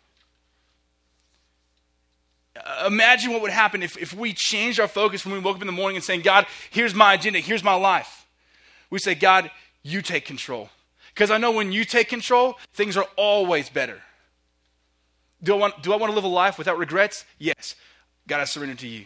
Uh, 2.56 2.86
imagine 2.88 3.34
what 3.34 3.42
would 3.42 3.52
happen 3.52 3.84
if, 3.84 3.98
if 3.98 4.14
we 4.14 4.34
changed 4.34 4.80
our 4.80 4.88
focus 4.88 5.26
when 5.26 5.34
we 5.34 5.40
woke 5.40 5.58
up 5.58 5.62
in 5.62 5.68
the 5.68 5.74
morning 5.74 5.98
and 5.98 6.04
saying, 6.04 6.22
God, 6.22 6.48
here's 6.72 6.96
my 6.96 7.14
agenda, 7.14 7.40
here's 7.40 7.64
my 7.64 7.76
life. 7.76 8.26
We 8.90 9.00
say, 9.00 9.14
God, 9.14 9.52
you 9.86 10.02
take 10.02 10.26
control. 10.26 10.70
Because 11.14 11.32
I 11.32 11.38
know 11.38 11.52
when 11.52 11.72
you 11.72 11.86
take 11.86 12.10
control, 12.10 12.58
things 12.74 12.98
are 12.98 13.08
always 13.16 13.70
better. 13.70 14.02
Do 15.44 15.54
I, 15.54 15.58
want, 15.58 15.84
do 15.84 15.94
I 15.94 15.96
want 15.96 16.10
to 16.10 16.16
live 16.16 16.24
a 16.24 16.28
life 16.28 16.58
without 16.58 16.78
regrets? 16.78 17.24
Yes. 17.38 17.76
God, 18.28 18.42
I 18.42 18.46
surrender 18.46 18.76
to 18.76 18.88
you. 18.88 19.06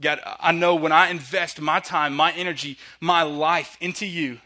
God, 0.00 0.20
I 0.40 0.52
know 0.52 0.74
when 0.74 0.90
I 0.90 1.10
invest 1.10 1.60
my 1.60 1.80
time, 1.80 2.16
my 2.16 2.32
energy, 2.32 2.78
my 3.00 3.22
life 3.22 3.76
into 3.80 4.06
you, 4.06 4.38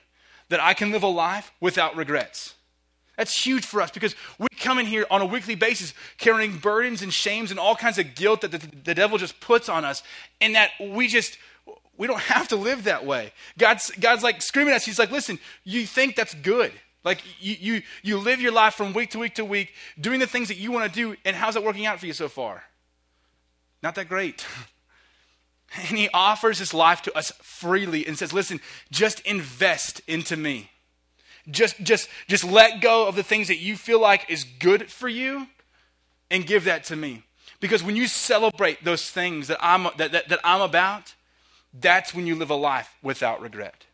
that 0.49 0.61
I 0.61 0.75
can 0.75 0.91
live 0.91 1.05
a 1.05 1.09
life 1.09 1.53
without 1.61 1.95
regrets. 1.95 2.55
That's 3.17 3.45
huge 3.45 3.65
for 3.65 3.81
us 3.81 3.91
because 3.91 4.17
we 4.39 4.49
come 4.59 4.79
in 4.79 4.87
here 4.87 5.07
on 5.11 5.21
a 5.21 5.27
weekly 5.27 5.55
basis 5.55 5.95
carrying 6.19 6.57
burdens 6.57 7.01
and 7.03 7.13
shames 7.13 7.51
and 7.51 7.61
all 7.61 7.77
kinds 7.77 7.99
of 7.99 8.15
guilt 8.15 8.41
that 8.41 8.51
the, 8.51 8.59
the 8.59 8.95
devil 8.95 9.19
just 9.19 9.39
puts 9.41 9.69
on 9.69 9.85
us, 9.85 10.03
and 10.41 10.57
that 10.57 10.71
we 10.81 11.07
just 11.07 11.39
we 11.97 12.07
don't 12.07 12.21
have 12.21 12.49
to 12.49 12.57
live 12.57 12.85
that 12.85 13.05
way. 13.05 13.33
God's 13.59 13.91
God's 13.93 14.23
like 14.23 14.43
screaming 14.43 14.73
at 14.73 14.77
us. 14.77 14.85
He's 14.85 14.99
like, 14.99 15.11
listen, 15.11 15.39
you 15.65 15.87
think 15.87 16.17
that's 16.17 16.35
good. 16.35 16.73
Like 17.05 17.23
you, 17.41 17.57
you, 17.59 17.83
you 18.03 18.19
live 18.19 18.41
your 18.41 18.53
life 18.53 18.75
from 18.75 18.93
week 18.93 19.11
to 19.11 19.19
week 19.19 19.35
to 19.35 19.45
week, 19.45 19.73
doing 20.01 20.21
the 20.21 20.27
things 20.27 20.49
that 20.49 20.57
you 20.57 20.71
want 20.71 20.93
to 20.93 20.95
do, 20.95 21.17
and 21.25 21.35
how's 21.35 21.57
it 21.57 21.65
working 21.65 21.87
out 21.87 21.99
for 21.99 22.07
you 22.07 22.13
so 22.13 22.29
far? 22.29 22.63
Not 23.83 23.95
that 23.97 24.09
great. 24.09 24.47
And 25.75 25.97
he 25.97 26.11
offers 26.13 26.59
his 26.59 26.75
life 26.75 27.01
to 27.01 27.17
us 27.17 27.31
freely 27.41 28.07
and 28.07 28.19
says, 28.19 28.35
listen, 28.35 28.61
just 28.91 29.21
invest 29.21 30.03
into 30.07 30.37
me. 30.37 30.71
Just, 31.51 31.83
just, 31.83 32.11
just 32.29 32.45
let 32.45 32.83
go 32.83 33.09
of 33.09 33.17
the 33.17 33.23
things 33.23 33.49
that 33.49 33.57
you 33.57 33.77
feel 33.77 33.99
like 33.99 34.31
is 34.31 34.45
good 34.45 34.91
for 34.91 35.09
you 35.09 35.47
and 36.31 36.47
give 36.47 36.65
that 36.65 36.85
to 36.85 36.97
me. 36.97 37.23
Because 37.59 37.83
when 37.83 37.97
you 37.97 38.07
celebrate 38.07 38.85
those 38.85 39.11
things 39.11 39.49
that 39.49 39.57
I'm, 39.63 39.85
that, 39.97 40.13
that, 40.13 40.29
that 40.29 40.41
I'm 40.45 40.61
about, 40.61 41.15
that's 41.73 42.15
when 42.15 42.27
you 42.27 42.35
live 42.35 42.51
a 42.51 42.55
life 42.55 42.95
without 43.03 43.41
regret. 43.41 43.87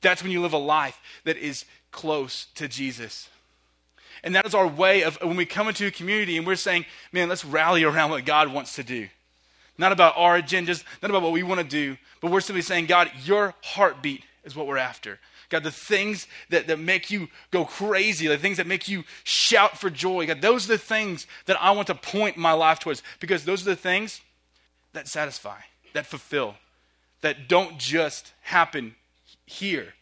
That's 0.00 0.22
when 0.22 0.32
you 0.32 0.40
live 0.40 0.52
a 0.52 0.58
life 0.58 1.00
that 1.24 1.36
is 1.36 1.64
close 1.90 2.46
to 2.54 2.68
Jesus. 2.68 3.28
And 4.22 4.34
that 4.34 4.46
is 4.46 4.54
our 4.54 4.66
way 4.66 5.02
of 5.02 5.18
when 5.22 5.36
we 5.36 5.46
come 5.46 5.68
into 5.68 5.86
a 5.86 5.90
community 5.90 6.36
and 6.36 6.46
we're 6.46 6.56
saying, 6.56 6.86
man, 7.12 7.28
let's 7.28 7.44
rally 7.44 7.84
around 7.84 8.10
what 8.10 8.24
God 8.24 8.52
wants 8.52 8.74
to 8.76 8.84
do. 8.84 9.08
Not 9.78 9.92
about 9.92 10.14
our 10.16 10.40
agendas, 10.40 10.84
not 11.02 11.10
about 11.10 11.22
what 11.22 11.32
we 11.32 11.42
want 11.42 11.60
to 11.60 11.66
do, 11.66 11.96
but 12.20 12.30
we're 12.30 12.40
simply 12.40 12.62
saying, 12.62 12.86
God, 12.86 13.10
your 13.24 13.54
heartbeat 13.62 14.24
is 14.44 14.56
what 14.56 14.66
we're 14.66 14.78
after. 14.78 15.18
God, 15.48 15.62
the 15.62 15.70
things 15.70 16.26
that, 16.50 16.66
that 16.66 16.78
make 16.78 17.10
you 17.10 17.28
go 17.50 17.64
crazy, 17.64 18.26
the 18.26 18.38
things 18.38 18.56
that 18.56 18.66
make 18.66 18.88
you 18.88 19.04
shout 19.22 19.78
for 19.78 19.90
joy, 19.90 20.26
God, 20.26 20.40
those 20.40 20.64
are 20.64 20.72
the 20.72 20.78
things 20.78 21.26
that 21.44 21.60
I 21.62 21.70
want 21.70 21.86
to 21.88 21.94
point 21.94 22.36
my 22.36 22.52
life 22.52 22.80
towards 22.80 23.02
because 23.20 23.44
those 23.44 23.62
are 23.62 23.70
the 23.70 23.76
things 23.76 24.20
that 24.92 25.08
satisfy, 25.08 25.58
that 25.92 26.06
fulfill, 26.06 26.56
that 27.26 27.48
don't 27.48 27.76
just 27.76 28.32
happen 28.40 28.94
here. 29.46 29.94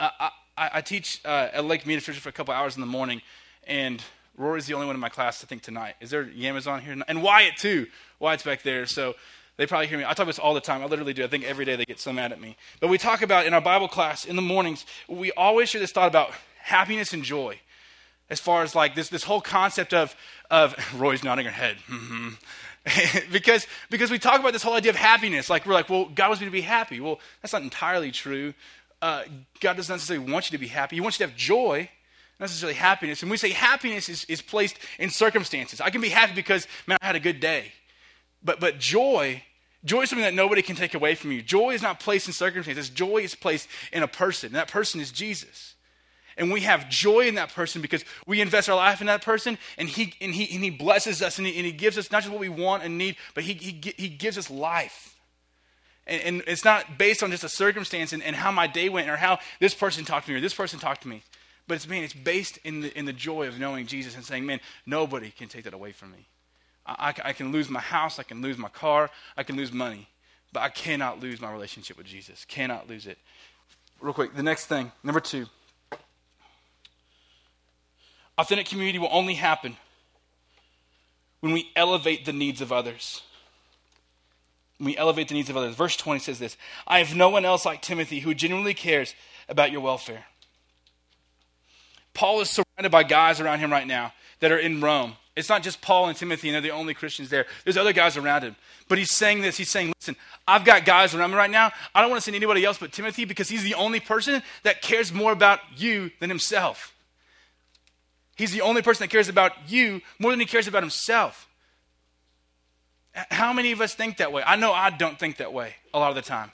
I, 0.00 0.30
I, 0.56 0.70
I 0.76 0.80
teach 0.80 1.20
uh, 1.26 1.48
at 1.52 1.66
Lake 1.66 1.86
Mead 1.86 2.02
for 2.02 2.26
a 2.26 2.32
couple 2.32 2.54
hours 2.54 2.74
in 2.74 2.80
the 2.80 2.86
morning, 2.86 3.20
and 3.66 4.02
Rory's 4.38 4.66
the 4.66 4.72
only 4.72 4.86
one 4.86 4.96
in 4.96 5.00
my 5.00 5.10
class, 5.10 5.44
I 5.44 5.46
think, 5.46 5.60
tonight. 5.60 5.96
Is 6.00 6.08
there 6.08 6.24
Yamazon 6.24 6.80
here? 6.80 6.96
And 7.06 7.22
Wyatt, 7.22 7.58
too. 7.58 7.86
Wyatt's 8.18 8.42
back 8.42 8.62
there. 8.62 8.86
So 8.86 9.14
they 9.58 9.66
probably 9.66 9.88
hear 9.88 9.98
me. 9.98 10.04
I 10.04 10.08
talk 10.08 10.20
about 10.20 10.26
this 10.28 10.38
all 10.38 10.54
the 10.54 10.60
time. 10.62 10.80
I 10.80 10.86
literally 10.86 11.12
do. 11.12 11.22
I 11.22 11.26
think 11.26 11.44
every 11.44 11.66
day 11.66 11.76
they 11.76 11.84
get 11.84 12.00
so 12.00 12.14
mad 12.14 12.32
at 12.32 12.40
me. 12.40 12.56
But 12.80 12.88
we 12.88 12.96
talk 12.96 13.20
about 13.20 13.44
in 13.44 13.52
our 13.52 13.60
Bible 13.60 13.88
class 13.88 14.24
in 14.24 14.36
the 14.36 14.42
mornings, 14.42 14.86
we 15.06 15.32
always 15.32 15.68
share 15.68 15.82
this 15.82 15.92
thought 15.92 16.08
about 16.08 16.32
happiness 16.62 17.12
and 17.12 17.22
joy. 17.22 17.60
As 18.30 18.40
far 18.40 18.62
as 18.62 18.74
like 18.74 18.94
this, 18.94 19.10
this 19.10 19.24
whole 19.24 19.42
concept 19.42 19.92
of, 19.92 20.16
of 20.50 20.74
Roy's 20.98 21.22
nodding 21.22 21.44
her 21.44 21.52
head. 21.52 21.76
Mm-hmm. 21.90 22.28
because, 23.32 23.66
because 23.90 24.10
we 24.10 24.18
talk 24.18 24.40
about 24.40 24.52
this 24.52 24.62
whole 24.62 24.74
idea 24.74 24.90
of 24.90 24.96
happiness. 24.96 25.48
Like, 25.48 25.64
we're 25.66 25.72
like, 25.72 25.88
well, 25.88 26.06
God 26.06 26.28
wants 26.28 26.40
me 26.40 26.46
to 26.46 26.52
be 26.52 26.60
happy. 26.60 27.00
Well, 27.00 27.18
that's 27.40 27.52
not 27.52 27.62
entirely 27.62 28.10
true. 28.10 28.54
Uh, 29.00 29.24
God 29.60 29.76
doesn't 29.76 29.92
necessarily 29.92 30.30
want 30.30 30.50
you 30.50 30.58
to 30.58 30.60
be 30.60 30.68
happy. 30.68 30.96
He 30.96 31.00
wants 31.00 31.18
you 31.18 31.26
to 31.26 31.30
have 31.30 31.38
joy, 31.38 31.88
not 32.38 32.44
necessarily 32.44 32.74
happiness. 32.74 33.22
And 33.22 33.30
we 33.30 33.36
say 33.36 33.50
happiness 33.50 34.08
is, 34.08 34.24
is 34.24 34.42
placed 34.42 34.78
in 34.98 35.10
circumstances. 35.10 35.80
I 35.80 35.90
can 35.90 36.00
be 36.00 36.10
happy 36.10 36.34
because, 36.34 36.66
man, 36.86 36.98
I 37.00 37.06
had 37.06 37.16
a 37.16 37.20
good 37.20 37.40
day. 37.40 37.72
But, 38.42 38.60
but 38.60 38.78
joy, 38.78 39.42
joy 39.84 40.02
is 40.02 40.10
something 40.10 40.24
that 40.24 40.34
nobody 40.34 40.60
can 40.60 40.76
take 40.76 40.94
away 40.94 41.14
from 41.14 41.32
you. 41.32 41.42
Joy 41.42 41.70
is 41.70 41.82
not 41.82 42.00
placed 42.00 42.26
in 42.26 42.34
circumstances. 42.34 42.90
Joy 42.90 43.18
is 43.18 43.34
placed 43.34 43.68
in 43.92 44.02
a 44.02 44.08
person. 44.08 44.48
And 44.48 44.56
that 44.56 44.68
person 44.68 45.00
is 45.00 45.10
Jesus. 45.10 45.73
And 46.36 46.52
we 46.52 46.60
have 46.60 46.88
joy 46.88 47.26
in 47.28 47.36
that 47.36 47.52
person 47.52 47.80
because 47.80 48.04
we 48.26 48.40
invest 48.40 48.68
our 48.68 48.76
life 48.76 49.00
in 49.00 49.06
that 49.06 49.22
person 49.22 49.58
and 49.78 49.88
he, 49.88 50.14
and 50.20 50.34
he, 50.34 50.52
and 50.54 50.64
he 50.64 50.70
blesses 50.70 51.22
us 51.22 51.38
and 51.38 51.46
he, 51.46 51.56
and 51.56 51.64
he 51.64 51.72
gives 51.72 51.96
us 51.96 52.10
not 52.10 52.22
just 52.22 52.32
what 52.32 52.40
we 52.40 52.48
want 52.48 52.82
and 52.82 52.98
need, 52.98 53.16
but 53.34 53.44
he, 53.44 53.54
he, 53.54 53.94
he 53.96 54.08
gives 54.08 54.36
us 54.36 54.50
life. 54.50 55.16
And, 56.06 56.22
and 56.22 56.42
it's 56.46 56.64
not 56.64 56.98
based 56.98 57.22
on 57.22 57.30
just 57.30 57.44
a 57.44 57.48
circumstance 57.48 58.12
and, 58.12 58.22
and 58.22 58.36
how 58.36 58.50
my 58.50 58.66
day 58.66 58.88
went 58.88 59.08
or 59.08 59.16
how 59.16 59.38
this 59.60 59.74
person 59.74 60.04
talked 60.04 60.26
to 60.26 60.32
me 60.32 60.38
or 60.38 60.40
this 60.40 60.54
person 60.54 60.78
talked 60.78 61.02
to 61.02 61.08
me. 61.08 61.22
But 61.66 61.76
it's, 61.76 61.88
man, 61.88 62.04
it's 62.04 62.12
based 62.12 62.58
in 62.64 62.82
the, 62.82 62.98
in 62.98 63.06
the 63.06 63.12
joy 63.12 63.48
of 63.48 63.58
knowing 63.58 63.86
Jesus 63.86 64.14
and 64.16 64.24
saying, 64.24 64.44
man, 64.44 64.60
nobody 64.84 65.30
can 65.30 65.48
take 65.48 65.64
that 65.64 65.72
away 65.72 65.92
from 65.92 66.10
me. 66.10 66.26
I, 66.86 67.14
I, 67.24 67.32
can 67.32 67.50
lose 67.50 67.70
my 67.70 67.80
house, 67.80 68.18
I 68.18 68.24
can 68.24 68.42
lose 68.42 68.58
my 68.58 68.68
car, 68.68 69.10
I 69.38 69.42
can 69.42 69.56
lose 69.56 69.72
money, 69.72 70.08
but 70.52 70.62
I 70.62 70.68
cannot 70.68 71.20
lose 71.20 71.40
my 71.40 71.50
relationship 71.50 71.96
with 71.96 72.06
Jesus. 72.06 72.44
Cannot 72.44 72.90
lose 72.90 73.06
it. 73.06 73.16
Real 74.00 74.12
quick, 74.12 74.34
the 74.34 74.42
next 74.42 74.66
thing, 74.66 74.92
number 75.02 75.20
two. 75.20 75.46
Authentic 78.38 78.66
community 78.66 78.98
will 78.98 79.08
only 79.10 79.34
happen 79.34 79.76
when 81.40 81.52
we 81.52 81.70
elevate 81.76 82.24
the 82.24 82.32
needs 82.32 82.60
of 82.60 82.72
others. 82.72 83.22
When 84.78 84.86
we 84.86 84.96
elevate 84.96 85.28
the 85.28 85.34
needs 85.34 85.50
of 85.50 85.56
others. 85.56 85.74
Verse 85.76 85.96
20 85.96 86.20
says 86.20 86.38
this 86.38 86.56
I 86.86 86.98
have 86.98 87.14
no 87.14 87.28
one 87.28 87.44
else 87.44 87.64
like 87.64 87.82
Timothy 87.82 88.20
who 88.20 88.34
genuinely 88.34 88.74
cares 88.74 89.14
about 89.48 89.70
your 89.70 89.80
welfare. 89.80 90.24
Paul 92.14 92.40
is 92.40 92.50
surrounded 92.50 92.90
by 92.90 93.02
guys 93.02 93.40
around 93.40 93.58
him 93.58 93.70
right 93.70 93.86
now 93.86 94.12
that 94.40 94.52
are 94.52 94.58
in 94.58 94.80
Rome. 94.80 95.16
It's 95.36 95.48
not 95.48 95.64
just 95.64 95.82
Paul 95.82 96.08
and 96.08 96.16
Timothy, 96.16 96.48
and 96.48 96.54
they're 96.54 96.62
the 96.62 96.70
only 96.70 96.94
Christians 96.94 97.28
there. 97.28 97.46
There's 97.64 97.76
other 97.76 97.92
guys 97.92 98.16
around 98.16 98.42
him. 98.42 98.54
But 98.88 98.98
he's 98.98 99.10
saying 99.10 99.42
this. 99.42 99.56
He's 99.56 99.68
saying, 99.68 99.92
listen, 99.98 100.14
I've 100.46 100.64
got 100.64 100.84
guys 100.84 101.12
around 101.12 101.32
me 101.32 101.36
right 101.36 101.50
now. 101.50 101.72
I 101.92 102.00
don't 102.00 102.10
want 102.10 102.22
to 102.22 102.24
send 102.24 102.36
anybody 102.36 102.64
else 102.64 102.78
but 102.78 102.92
Timothy 102.92 103.24
because 103.24 103.48
he's 103.48 103.64
the 103.64 103.74
only 103.74 103.98
person 103.98 104.42
that 104.62 104.80
cares 104.80 105.12
more 105.12 105.32
about 105.32 105.58
you 105.76 106.12
than 106.20 106.30
himself. 106.30 106.93
He's 108.36 108.52
the 108.52 108.62
only 108.62 108.82
person 108.82 109.04
that 109.04 109.10
cares 109.10 109.28
about 109.28 109.52
you 109.68 110.00
more 110.18 110.30
than 110.30 110.40
he 110.40 110.46
cares 110.46 110.66
about 110.66 110.82
himself. 110.82 111.48
How 113.12 113.52
many 113.52 113.70
of 113.72 113.80
us 113.80 113.94
think 113.94 114.16
that 114.16 114.32
way? 114.32 114.42
I 114.44 114.56
know 114.56 114.72
I 114.72 114.90
don't 114.90 115.18
think 115.18 115.36
that 115.36 115.52
way 115.52 115.76
a 115.92 115.98
lot 115.98 116.10
of 116.10 116.16
the 116.16 116.22
time. 116.22 116.50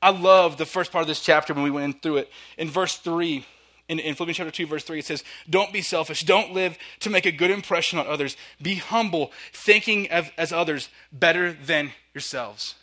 I 0.00 0.10
love 0.10 0.56
the 0.56 0.66
first 0.66 0.92
part 0.92 1.02
of 1.02 1.08
this 1.08 1.20
chapter 1.20 1.52
when 1.52 1.64
we 1.64 1.70
went 1.70 2.02
through 2.02 2.18
it. 2.18 2.30
In 2.56 2.70
verse 2.70 2.96
3, 2.96 3.44
in, 3.88 3.98
in 3.98 4.14
Philippians 4.14 4.36
chapter 4.36 4.50
2, 4.50 4.66
verse 4.66 4.84
3, 4.84 4.98
it 4.98 5.04
says, 5.04 5.24
Don't 5.48 5.72
be 5.72 5.82
selfish. 5.82 6.22
Don't 6.22 6.52
live 6.52 6.78
to 7.00 7.10
make 7.10 7.26
a 7.26 7.32
good 7.32 7.50
impression 7.50 7.98
on 7.98 8.06
others. 8.06 8.36
Be 8.60 8.76
humble, 8.76 9.32
thinking 9.52 10.10
of, 10.10 10.30
as 10.38 10.52
others 10.52 10.88
better 11.12 11.52
than 11.52 11.92
yourselves. 12.14 12.74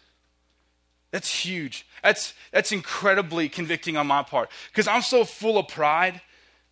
That's 1.12 1.46
huge. 1.46 1.86
That's, 2.04 2.34
that's 2.52 2.72
incredibly 2.72 3.48
convicting 3.48 3.98
on 3.98 4.08
my 4.08 4.24
part 4.24 4.50
because 4.72 4.88
I'm 4.88 5.04
so 5.04 5.26
full 5.26 5.58
of 5.58 5.68
pride 5.68 6.22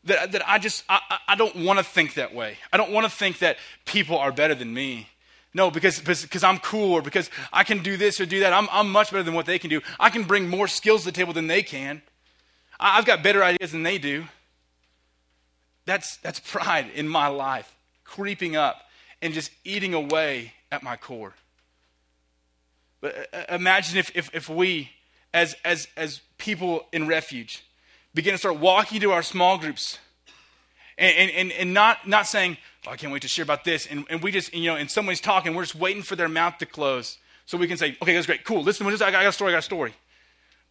that, 0.05 0.31
that 0.31 0.49
I 0.49 0.57
just, 0.57 0.83
I, 0.89 1.19
I 1.27 1.35
don't 1.35 1.55
want 1.57 1.79
to 1.79 1.83
think 1.83 2.15
that 2.15 2.33
way. 2.33 2.57
I 2.73 2.77
don't 2.77 2.91
want 2.91 3.05
to 3.05 3.11
think 3.11 3.39
that 3.39 3.57
people 3.85 4.17
are 4.17 4.31
better 4.31 4.55
than 4.55 4.73
me. 4.73 5.07
No, 5.53 5.69
because, 5.69 5.99
because 5.99 6.43
I'm 6.43 6.59
cool 6.59 6.93
or 6.93 7.01
because 7.01 7.29
I 7.51 7.63
can 7.63 7.83
do 7.83 7.97
this 7.97 8.19
or 8.21 8.25
do 8.25 8.39
that. 8.39 8.53
I'm, 8.53 8.67
I'm 8.71 8.89
much 8.89 9.11
better 9.11 9.23
than 9.23 9.33
what 9.33 9.45
they 9.45 9.59
can 9.59 9.69
do. 9.69 9.81
I 9.99 10.09
can 10.09 10.23
bring 10.23 10.47
more 10.47 10.67
skills 10.67 11.01
to 11.01 11.05
the 11.07 11.11
table 11.11 11.33
than 11.33 11.47
they 11.47 11.61
can. 11.61 12.01
I, 12.79 12.97
I've 12.97 13.05
got 13.05 13.21
better 13.21 13.43
ideas 13.43 13.71
than 13.71 13.83
they 13.83 13.97
do. 13.97 14.25
That's, 15.85 16.17
that's 16.17 16.39
pride 16.39 16.89
in 16.95 17.07
my 17.07 17.27
life, 17.27 17.75
creeping 18.05 18.55
up 18.55 18.81
and 19.21 19.33
just 19.33 19.51
eating 19.63 19.93
away 19.93 20.53
at 20.71 20.83
my 20.83 20.95
core. 20.95 21.33
But 23.01 23.29
uh, 23.33 23.55
imagine 23.55 23.97
if, 23.97 24.15
if, 24.15 24.33
if 24.33 24.47
we, 24.47 24.91
as, 25.33 25.55
as, 25.65 25.87
as 25.97 26.21
people 26.37 26.85
in 26.93 27.07
refuge, 27.07 27.63
begin 28.13 28.33
to 28.33 28.37
start 28.37 28.57
walking 28.57 28.99
to 29.01 29.11
our 29.11 29.23
small 29.23 29.57
groups 29.57 29.99
and, 30.97 31.31
and, 31.31 31.51
and 31.51 31.73
not, 31.73 32.07
not 32.07 32.27
saying, 32.27 32.57
oh, 32.87 32.91
I 32.91 32.97
can't 32.97 33.11
wait 33.11 33.21
to 33.23 33.27
share 33.27 33.43
about 33.43 33.63
this. 33.63 33.85
And, 33.87 34.05
and 34.09 34.21
we 34.21 34.31
just, 34.31 34.53
you 34.53 34.69
know, 34.69 34.75
and 34.75 34.89
someone's 34.89 35.21
talking, 35.21 35.55
we're 35.55 35.63
just 35.63 35.75
waiting 35.75 36.03
for 36.03 36.15
their 36.15 36.29
mouth 36.29 36.57
to 36.59 36.65
close 36.65 37.17
so 37.45 37.57
we 37.57 37.67
can 37.67 37.77
say, 37.77 37.97
okay, 38.01 38.13
that's 38.13 38.27
great, 38.27 38.43
cool, 38.43 38.63
listen, 38.63 38.85
I 38.87 39.11
got 39.11 39.25
a 39.25 39.31
story, 39.31 39.51
I 39.51 39.55
got 39.55 39.59
a 39.59 39.61
story. 39.63 39.93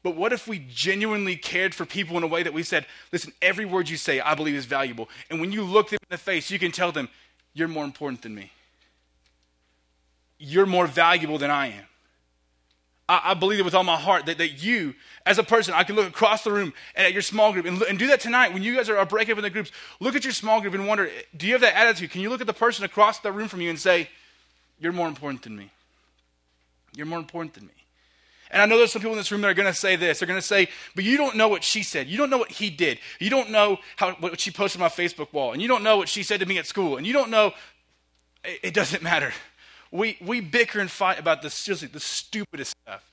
But 0.02 0.16
what 0.16 0.32
if 0.32 0.48
we 0.48 0.64
genuinely 0.70 1.36
cared 1.36 1.74
for 1.74 1.84
people 1.84 2.16
in 2.16 2.22
a 2.22 2.26
way 2.26 2.42
that 2.42 2.54
we 2.54 2.62
said, 2.62 2.86
listen, 3.12 3.32
every 3.42 3.66
word 3.66 3.88
you 3.88 3.98
say, 3.98 4.18
I 4.20 4.34
believe 4.34 4.54
is 4.54 4.64
valuable. 4.64 5.10
And 5.28 5.40
when 5.40 5.52
you 5.52 5.62
look 5.62 5.90
them 5.90 5.98
in 6.00 6.14
the 6.14 6.18
face, 6.18 6.50
you 6.50 6.58
can 6.58 6.72
tell 6.72 6.90
them, 6.90 7.10
you're 7.52 7.68
more 7.68 7.84
important 7.84 8.22
than 8.22 8.34
me. 8.34 8.50
You're 10.38 10.64
more 10.64 10.86
valuable 10.86 11.36
than 11.36 11.50
I 11.50 11.66
am. 11.66 11.84
I, 13.10 13.32
I 13.32 13.34
believe 13.34 13.58
it 13.58 13.64
with 13.64 13.74
all 13.74 13.82
my 13.82 13.96
heart 13.96 14.26
that, 14.26 14.38
that 14.38 14.62
you, 14.62 14.94
as 15.26 15.38
a 15.38 15.42
person, 15.42 15.74
I 15.74 15.82
can 15.82 15.96
look 15.96 16.06
across 16.06 16.44
the 16.44 16.52
room 16.52 16.72
and 16.94 17.04
at 17.04 17.12
your 17.12 17.22
small 17.22 17.52
group 17.52 17.66
and, 17.66 17.82
and 17.82 17.98
do 17.98 18.06
that 18.06 18.20
tonight 18.20 18.52
when 18.52 18.62
you 18.62 18.76
guys 18.76 18.88
are, 18.88 18.96
are 18.96 19.04
breaking 19.04 19.32
up 19.32 19.38
in 19.38 19.42
the 19.42 19.50
groups. 19.50 19.72
Look 19.98 20.14
at 20.14 20.22
your 20.22 20.32
small 20.32 20.60
group 20.60 20.74
and 20.74 20.86
wonder, 20.86 21.10
do 21.36 21.48
you 21.48 21.54
have 21.54 21.60
that 21.62 21.74
attitude? 21.74 22.12
Can 22.12 22.20
you 22.20 22.30
look 22.30 22.40
at 22.40 22.46
the 22.46 22.52
person 22.52 22.84
across 22.84 23.18
the 23.18 23.32
room 23.32 23.48
from 23.48 23.60
you 23.62 23.68
and 23.68 23.78
say, 23.78 24.08
You're 24.78 24.92
more 24.92 25.08
important 25.08 25.42
than 25.42 25.56
me? 25.56 25.72
You're 26.94 27.06
more 27.06 27.18
important 27.18 27.54
than 27.54 27.66
me. 27.66 27.72
And 28.52 28.62
I 28.62 28.66
know 28.66 28.78
there's 28.78 28.92
some 28.92 29.02
people 29.02 29.14
in 29.14 29.18
this 29.18 29.32
room 29.32 29.40
that 29.40 29.48
are 29.48 29.54
going 29.54 29.72
to 29.72 29.78
say 29.78 29.96
this. 29.96 30.20
They're 30.20 30.28
going 30.28 30.40
to 30.40 30.46
say, 30.46 30.68
but 30.96 31.04
you 31.04 31.16
don't 31.16 31.36
know 31.36 31.48
what 31.48 31.62
she 31.62 31.84
said. 31.84 32.08
You 32.08 32.16
don't 32.16 32.30
know 32.30 32.38
what 32.38 32.50
he 32.50 32.68
did. 32.68 32.98
You 33.20 33.30
don't 33.30 33.50
know 33.50 33.78
how, 33.94 34.12
what 34.14 34.40
she 34.40 34.50
posted 34.50 34.80
on 34.80 34.86
my 34.86 34.88
Facebook 34.88 35.32
wall. 35.32 35.52
And 35.52 35.62
you 35.62 35.68
don't 35.68 35.84
know 35.84 35.96
what 35.96 36.08
she 36.08 36.24
said 36.24 36.40
to 36.40 36.46
me 36.46 36.58
at 36.58 36.66
school. 36.66 36.96
And 36.96 37.06
you 37.06 37.12
don't 37.12 37.30
know. 37.30 37.52
It, 38.42 38.60
it 38.64 38.74
doesn't 38.74 39.04
matter. 39.04 39.32
We, 39.90 40.18
we 40.20 40.40
bicker 40.40 40.80
and 40.80 40.90
fight 40.90 41.18
about 41.18 41.42
the, 41.42 41.50
seriously, 41.50 41.88
the 41.88 42.00
stupidest 42.00 42.76
stuff. 42.82 43.10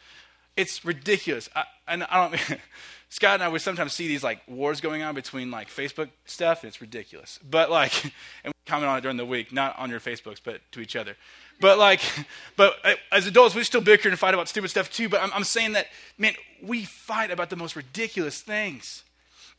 It's 0.55 0.83
ridiculous. 0.85 1.49
I, 1.55 1.63
and 1.87 2.03
I 2.03 2.29
don't, 2.29 2.59
Scott 3.09 3.35
and 3.35 3.43
I 3.43 3.47
would 3.47 3.61
sometimes 3.61 3.93
see 3.93 4.07
these 4.07 4.23
like 4.23 4.41
wars 4.47 4.81
going 4.81 5.01
on 5.01 5.15
between 5.15 5.49
like 5.49 5.69
Facebook 5.69 6.09
stuff. 6.25 6.65
It's 6.65 6.81
ridiculous. 6.81 7.39
But 7.49 7.71
like, 7.71 8.03
and 8.43 8.53
we 8.53 8.53
comment 8.65 8.89
on 8.89 8.97
it 8.97 9.01
during 9.01 9.17
the 9.17 9.25
week, 9.25 9.53
not 9.53 9.77
on 9.79 9.89
your 9.89 9.99
Facebooks, 9.99 10.39
but 10.43 10.61
to 10.73 10.81
each 10.81 10.95
other. 10.95 11.15
But 11.59 11.77
like, 11.77 12.01
but 12.57 12.75
uh, 12.83 12.95
as 13.11 13.25
adults, 13.25 13.55
we 13.55 13.63
still 13.63 13.81
bicker 13.81 14.09
and 14.09 14.19
fight 14.19 14.33
about 14.33 14.49
stupid 14.49 14.69
stuff 14.69 14.91
too. 14.91 15.09
But 15.09 15.21
I'm, 15.21 15.31
I'm 15.33 15.43
saying 15.43 15.73
that, 15.73 15.87
man, 16.17 16.33
we 16.61 16.83
fight 16.83 17.31
about 17.31 17.49
the 17.49 17.55
most 17.55 17.75
ridiculous 17.75 18.41
things. 18.41 19.03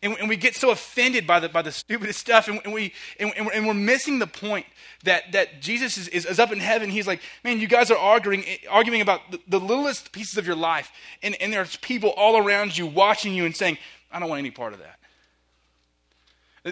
And, 0.01 0.17
and, 0.21 0.29
we 0.29 0.37
get 0.37 0.55
so 0.55 0.71
offended 0.71 1.27
by 1.27 1.41
the, 1.41 1.49
by 1.49 1.61
the 1.61 1.73
stupidest 1.73 2.21
stuff, 2.21 2.47
and, 2.47 2.61
and 2.65 2.73
we, 2.73 2.95
and, 3.19 3.33
and, 3.37 3.67
we're 3.67 3.75
missing 3.75 4.21
the 4.21 4.29
point 4.29 4.65
that, 5.03 5.33
that 5.33 5.61
Jesus 5.61 5.99
is, 5.99 6.07
is, 6.09 6.25
is, 6.25 6.39
up 6.39 6.53
in 6.53 6.61
heaven. 6.61 6.89
He's 6.89 7.09
like, 7.09 7.21
man, 7.43 7.59
you 7.59 7.67
guys 7.67 7.91
are 7.91 7.99
arguing, 7.99 8.45
arguing 8.71 9.01
about 9.01 9.21
the, 9.33 9.41
the 9.49 9.59
littlest 9.59 10.13
pieces 10.13 10.39
of 10.39 10.47
your 10.47 10.55
life, 10.55 10.93
and, 11.21 11.35
and 11.41 11.53
there's 11.53 11.77
people 11.79 12.11
all 12.11 12.37
around 12.37 12.79
you 12.79 12.87
watching 12.87 13.35
you 13.35 13.45
and 13.45 13.57
saying, 13.57 13.77
I 14.13 14.21
don't 14.21 14.29
want 14.29 14.39
any 14.39 14.53
part 14.53 14.73
of 14.73 14.79
that. 14.79 14.99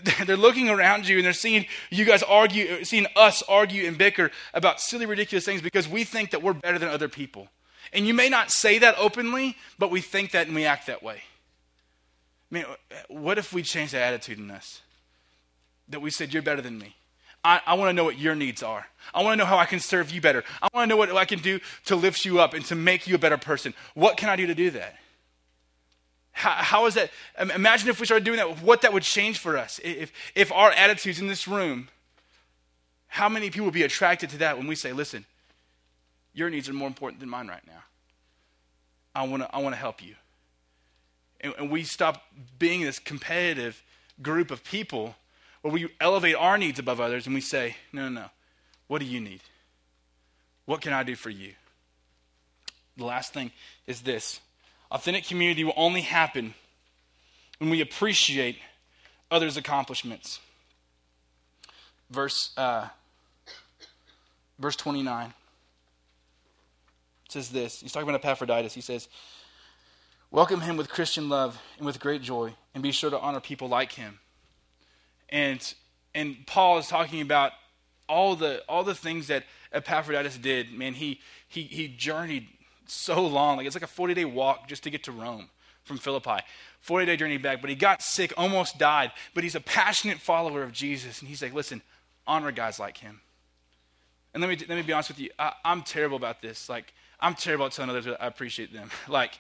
They're 0.27 0.37
looking 0.37 0.69
around 0.69 1.09
you 1.09 1.17
and 1.17 1.25
they're 1.25 1.33
seeing 1.33 1.67
you 1.91 2.05
guys 2.05 2.23
argue, 2.23 2.85
seeing 2.85 3.07
us 3.17 3.43
argue 3.49 3.87
and 3.87 3.97
bicker 3.97 4.31
about 4.53 4.81
silly, 4.81 5.07
ridiculous 5.07 5.45
things 5.45 5.63
because 5.63 5.89
we 5.89 6.05
think 6.05 6.33
that 6.33 6.43
we're 6.43 6.53
better 6.53 6.79
than 6.79 6.89
other 6.89 7.09
people. 7.09 7.49
And 7.93 8.07
you 8.07 8.13
may 8.13 8.29
not 8.29 8.51
say 8.51 8.79
that 8.79 8.97
openly, 8.99 9.57
but 9.79 9.91
we 9.91 10.01
think 10.01 10.33
that 10.33 10.49
and 10.49 10.57
we 10.57 10.65
act 10.65 10.89
that 10.89 11.03
way. 11.03 11.23
Man, 12.57 12.65
what 13.09 13.37
if 13.37 13.53
we 13.53 13.63
change 13.63 13.91
that 13.91 14.01
attitude 14.01 14.39
in 14.39 14.51
us? 14.51 14.81
That 15.91 16.01
we 16.01 16.11
said, 16.11 16.33
You're 16.33 16.43
better 16.43 16.63
than 16.63 16.79
me. 16.79 16.97
I, 17.45 17.61
I 17.67 17.75
want 17.75 17.91
to 17.91 17.93
know 17.93 18.03
what 18.03 18.19
your 18.19 18.35
needs 18.35 18.63
are. 18.63 18.87
I 19.13 19.23
want 19.23 19.35
to 19.35 19.37
know 19.37 19.45
how 19.45 19.59
I 19.59 19.67
can 19.67 19.79
serve 19.79 20.11
you 20.11 20.23
better. 20.23 20.43
I 20.63 20.69
want 20.73 20.89
to 20.89 20.89
know 20.89 20.97
what 20.97 21.15
I 21.15 21.27
can 21.27 21.41
do 21.41 21.61
to 21.85 21.97
lift 21.97 22.25
you 22.25 22.41
up 22.41 22.55
and 22.55 22.65
to 22.65 22.75
make 22.75 23.07
you 23.07 23.15
a 23.15 23.19
better 23.19 23.37
person. 23.37 23.75
What 23.93 24.17
can 24.17 24.31
I 24.31 24.37
do 24.37 24.47
to 24.47 24.55
do 24.55 24.71
that? 24.71 24.97
How, 26.33 26.51
how 26.53 26.87
is 26.87 26.95
that? 26.95 27.11
Imagine 27.39 27.91
if 27.91 28.01
we 28.01 28.07
started 28.07 28.25
doing 28.25 28.39
that, 28.39 28.63
what 28.63 28.81
that 28.81 28.93
would 28.95 29.03
change 29.03 29.39
for 29.39 29.59
us. 29.59 29.79
If, 29.85 30.11
if 30.35 30.51
our 30.51 30.71
attitudes 30.71 31.21
in 31.21 31.27
this 31.27 31.47
room, 31.47 31.89
how 33.07 33.29
many 33.29 33.51
people 33.51 33.67
would 33.67 33.75
be 33.75 33.83
attracted 33.83 34.31
to 34.31 34.39
that 34.39 34.57
when 34.57 34.67
we 34.67 34.77
say, 34.77 34.95
listen, 34.95 35.27
your 36.33 36.49
needs 36.49 36.71
are 36.71 36.73
more 36.73 36.89
important 36.89 37.21
than 37.21 37.29
mine 37.29 37.49
right 37.49 37.67
now? 37.67 37.83
I 39.15 39.27
want 39.27 39.43
to 39.43 39.55
I 39.55 39.59
wanna 39.59 39.77
help 39.77 40.03
you 40.03 40.15
and, 41.41 41.55
and 41.59 41.71
we 41.71 41.85
stop 41.85 42.23
being 42.59 42.83
this 42.83 42.99
competitive 42.99 43.83
group 44.23 44.51
of 44.51 44.65
people 44.65 45.15
where 45.63 45.73
we 45.73 45.89
elevate 46.01 46.37
our 46.37 46.57
needs 46.57 46.79
above 46.79 47.01
others 47.01 47.27
and 47.27 47.35
we 47.35 47.41
say, 47.41 47.77
no, 47.93 48.09
no, 48.09 48.21
no. 48.21 48.27
What 48.87 49.01
do 49.01 49.05
you 49.05 49.21
need? 49.21 49.41
What 50.65 50.81
can 50.81 50.93
I 50.93 51.03
do 51.03 51.17
for 51.17 51.31
you? 51.31 51.53
The 52.97 53.05
last 53.05 53.33
thing 53.33 53.51
is 53.87 54.03
this 54.03 54.41
authentic 54.91 55.25
community 55.25 55.65
will 55.65 55.75
only 55.77 56.03
happen 56.03 56.55
when 57.59 57.71
we 57.71 57.81
appreciate 57.81 58.59
others' 59.31 59.57
accomplishments. 59.57 60.41
Verse, 62.11 62.53
uh, 62.57 62.87
verse 64.59 64.77
29 64.77 65.35
says 67.29 67.49
this. 67.51 67.81
He's 67.81 67.93
talking 67.93 68.09
about 68.09 68.21
Epaphroditus. 68.21 68.73
He 68.73 68.81
says, 68.81 69.09
Welcome 70.31 70.61
him 70.61 70.77
with 70.77 70.89
Christian 70.89 71.29
love 71.29 71.61
and 71.79 71.87
with 71.87 72.01
great 72.01 72.21
joy, 72.21 72.55
and 72.75 72.83
be 72.83 72.91
sure 72.91 73.11
to 73.11 73.19
honor 73.19 73.41
people 73.41 73.69
like 73.69 73.93
him. 73.93 74.19
And 75.29 75.75
and 76.15 76.47
Paul 76.47 76.79
is 76.79 76.89
talking 76.89 77.21
about 77.21 77.53
all 78.09 78.35
the 78.35 78.63
all 78.69 78.83
the 78.83 78.95
things 78.95 79.29
that 79.29 79.45
Epaphroditus 79.73 80.39
did. 80.39 80.73
Man, 80.73 80.95
he 80.95 81.21
he 81.49 81.63
he 81.63 81.89
journeyed 81.89 82.49
so 82.87 83.25
long, 83.25 83.57
like 83.57 83.67
it's 83.67 83.77
like 83.77 83.85
a 83.85 83.89
forty 83.89 84.15
day 84.15 84.25
walk 84.25 84.69
just 84.69 84.83
to 84.83 84.91
get 84.91 85.05
to 85.05 85.13
Rome 85.13 85.49
from 85.85 85.99
Philippi. 85.99 86.41
40 86.81 87.07
day 87.07 87.17
journey 87.17 87.37
back, 87.37 87.61
but 87.61 87.71
he 87.71 87.75
got 87.75 88.01
sick, 88.01 88.33
almost 88.37 88.79
died. 88.79 89.11
But 89.35 89.43
he's 89.43 89.55
a 89.55 89.61
passionate 89.61 90.19
follower 90.19 90.63
of 90.63 90.73
Jesus, 90.73 91.21
and 91.21 91.29
he's 91.29 91.43
like, 91.43 91.53
listen, 91.53 91.83
honor 92.27 92.53
guys 92.53 92.79
like 92.79 92.99
him. 92.99 93.21
And 94.35 94.41
let 94.41 94.49
me 94.49 94.57
let 94.69 94.77
me 94.77 94.83
be 94.83 94.93
honest 94.93 95.09
with 95.09 95.19
you, 95.19 95.31
I, 95.39 95.53
I'm 95.65 95.83
terrible 95.83 96.17
about 96.17 96.43
this. 96.43 96.69
Like 96.69 96.93
I'm 97.19 97.35
terrible 97.35 97.67
at 97.67 97.73
telling 97.73 97.91
others 97.91 98.07
I 98.07 98.27
appreciate 98.27 98.73
them. 98.73 98.91
like 99.09 99.39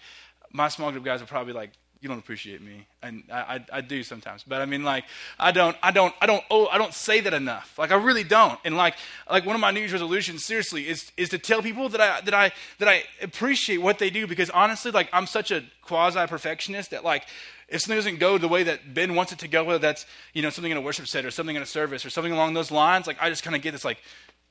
my 0.52 0.68
small 0.68 0.90
group 0.92 1.04
guys 1.04 1.22
are 1.22 1.26
probably 1.26 1.52
like, 1.52 1.70
you 2.00 2.09
don't 2.09 2.18
appreciate 2.18 2.62
me, 2.62 2.87
and 3.02 3.24
I, 3.32 3.38
I, 3.38 3.64
I, 3.78 3.80
do 3.80 4.02
sometimes. 4.02 4.44
But 4.44 4.61
I 4.61 4.66
mean, 4.66 4.85
like, 4.85 5.04
I 5.38 5.50
don't, 5.50 5.76
I 5.82 5.90
don't, 5.90 6.14
I 6.20 6.26
don't, 6.26 6.44
oh, 6.50 6.66
I 6.66 6.78
don't 6.78 6.92
say 6.92 7.20
that 7.20 7.32
enough. 7.32 7.78
Like, 7.78 7.90
I 7.90 7.96
really 7.96 8.22
don't. 8.22 8.59
And 8.64 8.76
like, 8.76 8.96
like 9.30 9.46
one 9.46 9.54
of 9.54 9.61
my 9.61 9.70
New 9.70 9.80
Year's 9.80 9.92
resolutions, 9.92 10.44
seriously, 10.44 10.88
is 10.88 11.11
is 11.16 11.30
to 11.30 11.38
tell 11.38 11.62
people 11.62 11.88
that 11.88 12.00
I 12.00 12.20
that 12.20 12.35
I 12.35 12.52
that 12.78 12.88
I 12.88 13.04
appreciate 13.22 13.78
what 13.78 13.98
they 13.98 14.11
do 14.11 14.26
because 14.26 14.50
honestly, 14.50 14.90
like, 14.90 15.09
I'm 15.12 15.26
such 15.26 15.50
a 15.50 15.64
quasi 15.82 16.26
perfectionist 16.26 16.90
that 16.90 17.04
like. 17.04 17.24
If 17.68 17.80
something 17.80 17.98
doesn't 17.98 18.20
go 18.20 18.38
the 18.38 18.46
way 18.46 18.62
that 18.62 18.94
Ben 18.94 19.16
wants 19.16 19.32
it 19.32 19.40
to 19.40 19.48
go, 19.48 19.64
whether 19.64 19.80
that's 19.80 20.06
you 20.32 20.40
know 20.40 20.50
something 20.50 20.70
in 20.70 20.78
a 20.78 20.80
worship 20.80 21.09
set 21.09 21.24
or 21.24 21.32
something 21.32 21.56
in 21.56 21.62
a 21.62 21.66
service 21.66 22.06
or 22.06 22.11
something 22.11 22.32
along 22.32 22.54
those 22.54 22.70
lines, 22.70 23.09
like 23.09 23.16
I 23.20 23.28
just 23.28 23.42
kind 23.42 23.56
of 23.56 23.62
get 23.62 23.72
this 23.72 23.85
like, 23.85 23.98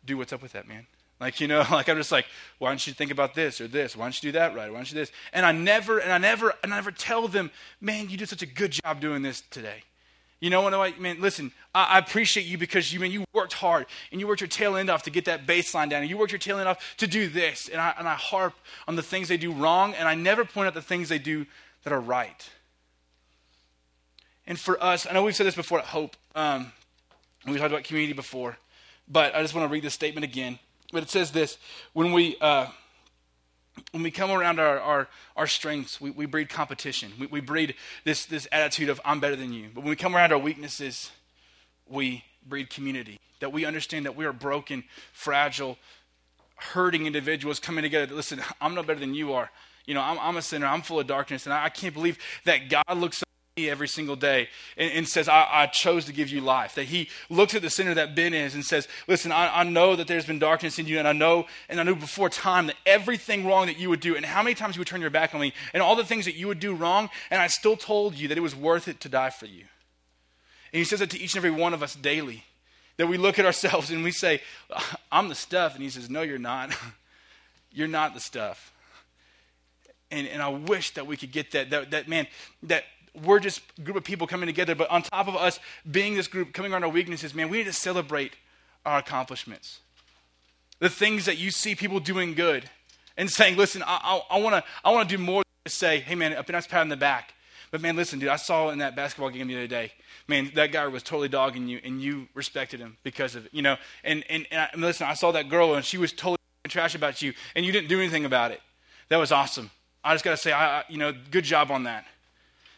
do 0.05 0.17
what's 0.17 0.33
up 0.33 0.41
with 0.41 0.51
that, 0.51 0.67
man. 0.67 0.85
Like, 1.19 1.39
you 1.39 1.47
know, 1.47 1.59
like 1.71 1.89
I'm 1.89 1.97
just 1.97 2.11
like, 2.11 2.25
why 2.59 2.69
don't 2.69 2.85
you 2.85 2.93
think 2.93 3.11
about 3.11 3.33
this 3.35 3.61
or 3.61 3.67
this? 3.67 3.95
Why 3.95 4.05
don't 4.05 4.23
you 4.23 4.31
do 4.31 4.37
that 4.37 4.55
right? 4.55 4.69
Why 4.69 4.77
don't 4.77 4.89
you 4.89 4.95
do 4.95 5.01
this? 5.01 5.11
And 5.33 5.45
I 5.45 5.51
never, 5.51 5.99
and 5.99 6.11
I 6.11 6.17
never, 6.17 6.53
and 6.63 6.73
I 6.73 6.77
never 6.77 6.91
tell 6.91 7.27
them, 7.27 7.51
man, 7.81 8.09
you 8.09 8.17
did 8.17 8.29
such 8.29 8.41
a 8.41 8.47
good 8.47 8.71
job 8.71 8.99
doing 8.99 9.21
this 9.21 9.41
today. 9.49 9.83
You 10.41 10.49
know 10.49 10.61
what 10.61 10.73
I 10.73 10.91
mean? 10.99 11.21
Listen, 11.21 11.51
I, 11.73 11.83
I 11.83 11.99
appreciate 11.99 12.45
you 12.45 12.57
because 12.57 12.93
you 12.93 12.99
mean 12.99 13.11
you 13.11 13.23
worked 13.33 13.53
hard 13.53 13.85
and 14.11 14.19
you 14.19 14.27
worked 14.27 14.41
your 14.41 14.47
tail 14.47 14.75
end 14.75 14.89
off 14.89 15.03
to 15.03 15.09
get 15.09 15.25
that 15.25 15.47
bassline 15.47 15.89
down 15.89 16.01
and 16.01 16.09
you 16.09 16.17
worked 16.17 16.31
your 16.31 16.39
tail 16.39 16.59
end 16.59 16.67
off 16.67 16.95
to 16.97 17.07
do 17.07 17.29
this. 17.29 17.69
And 17.69 17.79
I, 17.79 17.95
and 17.97 18.07
I 18.07 18.15
harp 18.15 18.53
on 18.87 18.95
the 18.95 19.01
things 19.01 19.27
they 19.27 19.37
do 19.37 19.51
wrong 19.51 19.93
and 19.93 20.07
I 20.07 20.15
never 20.15 20.43
point 20.43 20.67
out 20.67 20.73
the 20.73 20.81
things 20.81 21.09
they 21.09 21.19
do 21.19 21.45
that 21.83 21.93
are 21.93 21.99
right. 21.99 22.49
And 24.45 24.59
for 24.59 24.81
us, 24.83 25.07
I 25.09 25.13
know 25.13 25.23
we've 25.23 25.35
said 25.35 25.47
this 25.47 25.55
before 25.55 25.79
at 25.79 25.85
Hope. 25.85 26.15
Um, 26.35 26.71
we 27.47 27.53
talked 27.57 27.71
about 27.71 27.83
community 27.83 28.13
before, 28.13 28.57
but 29.07 29.33
I 29.33 29.41
just 29.41 29.55
want 29.55 29.67
to 29.67 29.73
read 29.73 29.83
this 29.83 29.93
statement 29.93 30.23
again. 30.23 30.59
But 30.95 31.03
it 31.03 31.09
says 31.09 31.31
this 31.31 31.57
when 31.91 32.13
we, 32.13 32.37
uh, 32.39 32.67
when 33.91 34.01
we 34.01 34.11
come 34.11 34.31
around 34.31 34.61
our, 34.61 34.79
our, 34.79 35.09
our 35.35 35.45
strengths, 35.45 35.99
we, 35.99 36.09
we 36.09 36.25
breed 36.25 36.47
competition. 36.47 37.11
We, 37.19 37.27
we 37.27 37.41
breed 37.41 37.75
this, 38.05 38.25
this 38.25 38.47
attitude 38.49 38.87
of, 38.87 39.01
I'm 39.03 39.19
better 39.19 39.35
than 39.35 39.51
you. 39.51 39.67
But 39.75 39.81
when 39.81 39.89
we 39.89 39.97
come 39.97 40.15
around 40.15 40.31
our 40.31 40.39
weaknesses, 40.39 41.11
we 41.85 42.23
breed 42.47 42.69
community. 42.69 43.19
That 43.41 43.51
we 43.51 43.65
understand 43.65 44.05
that 44.05 44.15
we 44.15 44.23
are 44.23 44.31
broken, 44.31 44.85
fragile, 45.11 45.77
hurting 46.55 47.05
individuals 47.05 47.59
coming 47.59 47.83
together. 47.83 48.15
Listen, 48.15 48.41
I'm 48.61 48.73
no 48.73 48.81
better 48.81 49.01
than 49.01 49.13
you 49.13 49.33
are. 49.33 49.51
You 49.85 49.95
know, 49.95 50.01
I'm, 50.01 50.17
I'm 50.17 50.37
a 50.37 50.41
sinner. 50.41 50.65
I'm 50.65 50.81
full 50.81 51.01
of 51.01 51.07
darkness. 51.07 51.45
And 51.45 51.51
I, 51.51 51.65
I 51.65 51.69
can't 51.69 51.93
believe 51.93 52.17
that 52.45 52.69
God 52.69 52.97
looks 52.97 53.21
every 53.57 53.87
single 53.87 54.17
day 54.17 54.49
and, 54.75 54.91
and 54.91 55.07
says, 55.07 55.29
I, 55.29 55.47
I, 55.49 55.67
chose 55.67 56.03
to 56.05 56.13
give 56.13 56.27
you 56.27 56.41
life. 56.41 56.75
That 56.75 56.83
he 56.83 57.09
looks 57.29 57.55
at 57.55 57.61
the 57.61 57.69
sinner 57.69 57.93
that 57.93 58.13
Ben 58.13 58.33
is 58.33 58.53
and 58.53 58.65
says, 58.65 58.85
Listen, 59.07 59.31
I, 59.31 59.61
I, 59.61 59.63
know 59.63 59.95
that 59.95 60.07
there's 60.07 60.25
been 60.25 60.39
darkness 60.39 60.77
in 60.77 60.87
you, 60.87 60.99
and 60.99 61.07
I 61.07 61.13
know, 61.13 61.45
and 61.69 61.79
I 61.79 61.83
knew 61.83 61.95
before 61.95 62.29
time 62.29 62.67
that 62.67 62.75
everything 62.85 63.45
wrong 63.45 63.67
that 63.67 63.79
you 63.79 63.89
would 63.89 64.01
do, 64.01 64.17
and 64.17 64.25
how 64.25 64.43
many 64.43 64.55
times 64.55 64.75
you 64.75 64.81
would 64.81 64.89
turn 64.89 64.99
your 64.99 65.09
back 65.09 65.33
on 65.33 65.39
me, 65.39 65.53
and 65.73 65.81
all 65.81 65.95
the 65.95 66.03
things 66.03 66.25
that 66.25 66.35
you 66.35 66.47
would 66.47 66.59
do 66.59 66.75
wrong, 66.75 67.09
and 67.31 67.41
I 67.41 67.47
still 67.47 67.77
told 67.77 68.15
you 68.15 68.27
that 68.27 68.37
it 68.37 68.41
was 68.41 68.55
worth 68.55 68.89
it 68.89 68.99
to 68.99 69.09
die 69.09 69.29
for 69.29 69.45
you. 69.45 69.63
And 70.73 70.79
he 70.79 70.83
says 70.83 70.99
it 70.99 71.09
to 71.11 71.19
each 71.19 71.35
and 71.35 71.45
every 71.45 71.57
one 71.57 71.73
of 71.73 71.81
us 71.81 71.95
daily. 71.95 72.43
That 72.97 73.07
we 73.07 73.17
look 73.17 73.39
at 73.39 73.45
ourselves 73.45 73.89
and 73.89 74.03
we 74.03 74.11
say, 74.11 74.41
I'm 75.11 75.29
the 75.29 75.35
stuff. 75.35 75.75
And 75.75 75.83
he 75.83 75.89
says, 75.89 76.09
No, 76.09 76.21
you're 76.21 76.37
not. 76.37 76.75
you're 77.71 77.87
not 77.87 78.13
the 78.13 78.19
stuff. 78.19 78.73
And, 80.11 80.27
and 80.27 80.41
I 80.41 80.49
wish 80.49 80.93
that 80.95 81.07
we 81.07 81.17
could 81.17 81.31
get 81.31 81.51
that, 81.51 81.69
that, 81.71 81.91
that, 81.91 82.07
man, 82.07 82.27
that 82.63 82.83
we're 83.23 83.39
just 83.39 83.61
a 83.77 83.81
group 83.81 83.97
of 83.97 84.03
people 84.03 84.27
coming 84.27 84.47
together, 84.47 84.75
but 84.75 84.89
on 84.89 85.01
top 85.01 85.27
of 85.27 85.35
us 85.35 85.59
being 85.89 86.15
this 86.15 86.27
group, 86.27 86.53
coming 86.53 86.73
on 86.73 86.83
our 86.83 86.89
weaknesses, 86.89 87.33
man, 87.33 87.49
we 87.49 87.59
need 87.59 87.65
to 87.65 87.73
celebrate 87.73 88.33
our 88.85 88.99
accomplishments. 88.99 89.79
The 90.79 90.89
things 90.89 91.25
that 91.25 91.37
you 91.37 91.51
see 91.51 91.75
people 91.75 91.99
doing 91.99 92.33
good 92.33 92.69
and 93.17 93.29
saying, 93.29 93.57
listen, 93.57 93.83
I, 93.83 94.21
I, 94.29 94.37
I 94.37 94.39
want 94.39 94.55
to 94.55 94.63
I 94.83 94.91
wanna 94.91 95.07
do 95.07 95.17
more 95.17 95.43
than 95.43 95.67
just 95.67 95.77
say, 95.77 95.99
hey, 95.99 96.15
man, 96.15 96.33
a 96.33 96.51
nice 96.51 96.67
pat 96.67 96.81
on 96.81 96.89
the 96.89 96.97
back. 96.97 97.33
But 97.71 97.81
man, 97.81 97.95
listen, 97.95 98.19
dude, 98.19 98.29
I 98.29 98.35
saw 98.35 98.69
in 98.69 98.79
that 98.79 98.95
basketball 98.95 99.29
game 99.29 99.47
the 99.47 99.55
other 99.55 99.67
day, 99.67 99.91
man, 100.27 100.51
that 100.55 100.71
guy 100.71 100.87
was 100.87 101.03
totally 101.03 101.27
dogging 101.27 101.67
you, 101.67 101.79
and 101.83 102.01
you 102.01 102.27
respected 102.33 102.79
him 102.79 102.97
because 103.03 103.35
of 103.35 103.45
it, 103.47 103.53
you 103.53 103.61
know. 103.61 103.77
And 104.03 104.23
and, 104.29 104.47
and, 104.51 104.61
I, 104.61 104.69
and 104.73 104.81
listen, 104.81 105.07
I 105.07 105.13
saw 105.13 105.31
that 105.31 105.49
girl, 105.49 105.75
and 105.75 105.83
she 105.83 105.97
was 105.97 106.13
totally 106.13 106.37
trash 106.67 106.95
about 106.95 107.21
you, 107.21 107.33
and 107.55 107.65
you 107.65 107.71
didn't 107.71 107.89
do 107.89 107.99
anything 107.99 108.25
about 108.25 108.51
it. 108.51 108.61
That 109.09 109.17
was 109.17 109.31
awesome. 109.31 109.71
I 110.03 110.13
just 110.13 110.23
got 110.23 110.31
to 110.31 110.37
say, 110.37 110.53
I, 110.53 110.83
you 110.87 110.97
know, 110.97 111.13
good 111.31 111.43
job 111.43 111.71
on 111.71 111.83
that. 111.83 112.05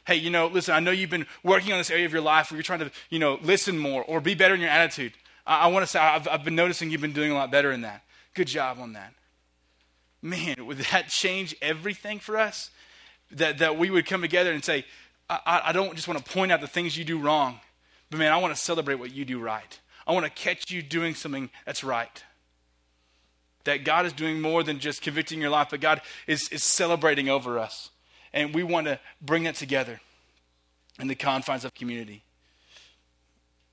Hey, 0.07 0.15
you 0.15 0.29
know, 0.29 0.47
listen, 0.47 0.73
I 0.73 0.79
know 0.79 0.91
you've 0.91 1.09
been 1.09 1.27
working 1.43 1.73
on 1.73 1.79
this 1.79 1.91
area 1.91 2.05
of 2.05 2.13
your 2.13 2.21
life 2.21 2.49
where 2.49 2.55
you're 2.55 2.63
trying 2.63 2.79
to, 2.79 2.89
you 3.09 3.19
know, 3.19 3.39
listen 3.41 3.77
more 3.77 4.05
or 4.05 4.21
be 4.21 4.35
better 4.35 4.53
in 4.53 4.61
your 4.61 4.69
attitude. 4.69 5.11
I, 5.45 5.63
I 5.63 5.67
want 5.67 5.83
to 5.83 5.87
say, 5.87 5.99
I've, 5.99 6.29
I've 6.29 6.45
been 6.45 6.55
noticing 6.55 6.89
you've 6.89 7.01
been 7.01 7.11
doing 7.11 7.29
a 7.29 7.33
lot 7.33 7.51
better 7.51 7.73
in 7.73 7.81
that. 7.81 8.03
Good 8.33 8.47
job 8.47 8.77
on 8.79 8.93
that. 8.93 9.13
Man, 10.21 10.65
would 10.65 10.77
that 10.77 11.09
change 11.09 11.57
everything 11.61 12.19
for 12.19 12.37
us? 12.37 12.69
That, 13.31 13.57
that 13.57 13.77
we 13.77 13.89
would 13.89 14.05
come 14.05 14.21
together 14.21 14.53
and 14.53 14.63
say, 14.63 14.85
I, 15.29 15.63
I 15.65 15.71
don't 15.73 15.93
just 15.93 16.07
want 16.07 16.23
to 16.23 16.31
point 16.31 16.53
out 16.53 16.61
the 16.61 16.67
things 16.67 16.97
you 16.97 17.03
do 17.03 17.19
wrong, 17.19 17.59
but 18.09 18.17
man, 18.17 18.31
I 18.31 18.37
want 18.37 18.55
to 18.55 18.61
celebrate 18.61 18.95
what 18.95 19.13
you 19.13 19.25
do 19.25 19.39
right. 19.39 19.77
I 20.07 20.13
want 20.13 20.25
to 20.25 20.31
catch 20.31 20.71
you 20.71 20.81
doing 20.81 21.15
something 21.15 21.49
that's 21.65 21.83
right. 21.83 22.23
That 23.65 23.83
God 23.83 24.05
is 24.05 24.13
doing 24.13 24.39
more 24.39 24.63
than 24.63 24.79
just 24.79 25.01
convicting 25.01 25.41
your 25.41 25.49
life, 25.49 25.67
but 25.69 25.81
God 25.81 25.99
is, 26.27 26.47
is 26.47 26.63
celebrating 26.63 27.27
over 27.27 27.59
us. 27.59 27.89
And 28.37 28.53
we 28.53 28.61
want 28.61 28.85
to 28.85 28.99
bring 29.19 29.45
that 29.45 29.55
together 29.55 29.99
in 30.99 31.07
the 31.07 31.15
confines 31.15 31.65
of 31.65 31.73
community. 31.73 32.21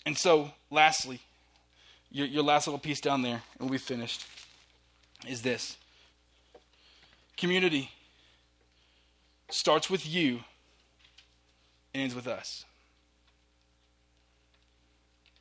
And 0.06 0.16
so, 0.16 0.52
lastly, 0.70 1.20
your, 2.10 2.26
your 2.26 2.42
last 2.42 2.66
little 2.66 2.78
piece 2.78 2.98
down 2.98 3.20
there, 3.20 3.42
and 3.58 3.60
we'll 3.60 3.68
be 3.68 3.76
finished, 3.76 4.24
is 5.28 5.42
this 5.42 5.76
community 7.36 7.90
starts 9.50 9.90
with 9.90 10.08
you 10.08 10.40
and 11.92 12.02
ends 12.02 12.14
with 12.14 12.26
us. 12.26 12.64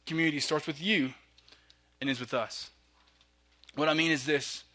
Community 0.05 0.41
starts 0.41 0.67
with 0.67 0.81
you 0.81 1.13
and 2.01 2.09
ends 2.09 2.19
with 2.19 2.33
us. 2.33 2.71
What 3.75 3.87
I 3.87 3.93
mean 3.93 4.11
is 4.11 4.25
this 4.25 4.65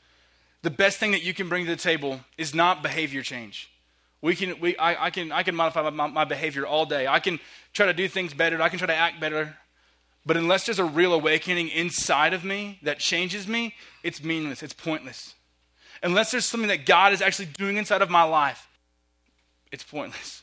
the 0.62 0.70
best 0.70 0.96
thing 0.96 1.10
that 1.10 1.22
you 1.22 1.34
can 1.34 1.50
bring 1.50 1.66
to 1.66 1.70
the 1.70 1.76
table 1.76 2.20
is 2.38 2.54
not 2.54 2.82
behavior 2.82 3.20
change. 3.20 3.68
We 4.20 4.34
can, 4.34 4.58
we, 4.60 4.76
I, 4.76 5.06
I 5.06 5.10
can, 5.10 5.30
I 5.30 5.42
can 5.42 5.54
modify 5.54 5.88
my, 5.90 6.06
my 6.08 6.24
behavior 6.24 6.66
all 6.66 6.86
day. 6.86 7.06
I 7.06 7.20
can 7.20 7.38
try 7.72 7.86
to 7.86 7.94
do 7.94 8.08
things 8.08 8.34
better. 8.34 8.60
I 8.60 8.68
can 8.68 8.78
try 8.78 8.86
to 8.86 8.94
act 8.94 9.20
better. 9.20 9.56
But 10.26 10.36
unless 10.36 10.66
there's 10.66 10.78
a 10.78 10.84
real 10.84 11.14
awakening 11.14 11.68
inside 11.68 12.34
of 12.34 12.44
me 12.44 12.78
that 12.82 12.98
changes 12.98 13.46
me, 13.46 13.74
it's 14.02 14.22
meaningless. 14.22 14.62
It's 14.62 14.74
pointless. 14.74 15.34
Unless 16.02 16.32
there's 16.32 16.44
something 16.44 16.68
that 16.68 16.84
God 16.84 17.12
is 17.12 17.22
actually 17.22 17.46
doing 17.46 17.76
inside 17.76 18.02
of 18.02 18.10
my 18.10 18.24
life, 18.24 18.68
it's 19.72 19.84
pointless. 19.84 20.42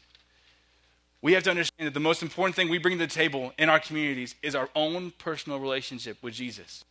We 1.21 1.33
have 1.33 1.43
to 1.43 1.49
understand 1.49 1.87
that 1.87 1.93
the 1.93 1.99
most 1.99 2.21
important 2.21 2.55
thing 2.55 2.69
we 2.69 2.77
bring 2.77 2.97
to 2.97 3.05
the 3.05 3.11
table 3.11 3.53
in 3.57 3.67
our 3.67 3.79
communities 3.79 4.35
is 4.43 4.53
our 4.53 4.69
own 4.75 5.11
personal 5.17 5.59
relationship 5.59 6.21
with 6.21 6.33
Jesus. 6.33 6.85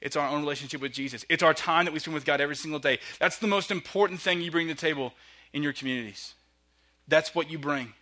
It's 0.00 0.16
our 0.16 0.28
own 0.28 0.40
relationship 0.40 0.80
with 0.80 0.92
Jesus. 0.92 1.24
It's 1.28 1.42
our 1.42 1.54
time 1.54 1.86
that 1.86 1.92
we 1.92 1.98
spend 1.98 2.14
with 2.14 2.26
God 2.26 2.40
every 2.40 2.56
single 2.56 2.78
day. 2.78 2.98
That's 3.18 3.38
the 3.38 3.46
most 3.46 3.70
important 3.70 4.20
thing 4.20 4.42
you 4.42 4.50
bring 4.50 4.68
to 4.68 4.74
the 4.74 4.80
table 4.80 5.14
in 5.52 5.62
your 5.62 5.72
communities. 5.72 6.34
That's 7.08 7.34
what 7.34 7.50
you 7.50 7.58
bring. 7.58 7.92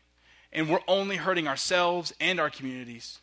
And 0.53 0.69
we're 0.69 0.81
only 0.87 1.17
hurting 1.17 1.49
ourselves 1.49 2.13
and 2.21 2.39
our 2.39 2.51
communities 2.51 3.19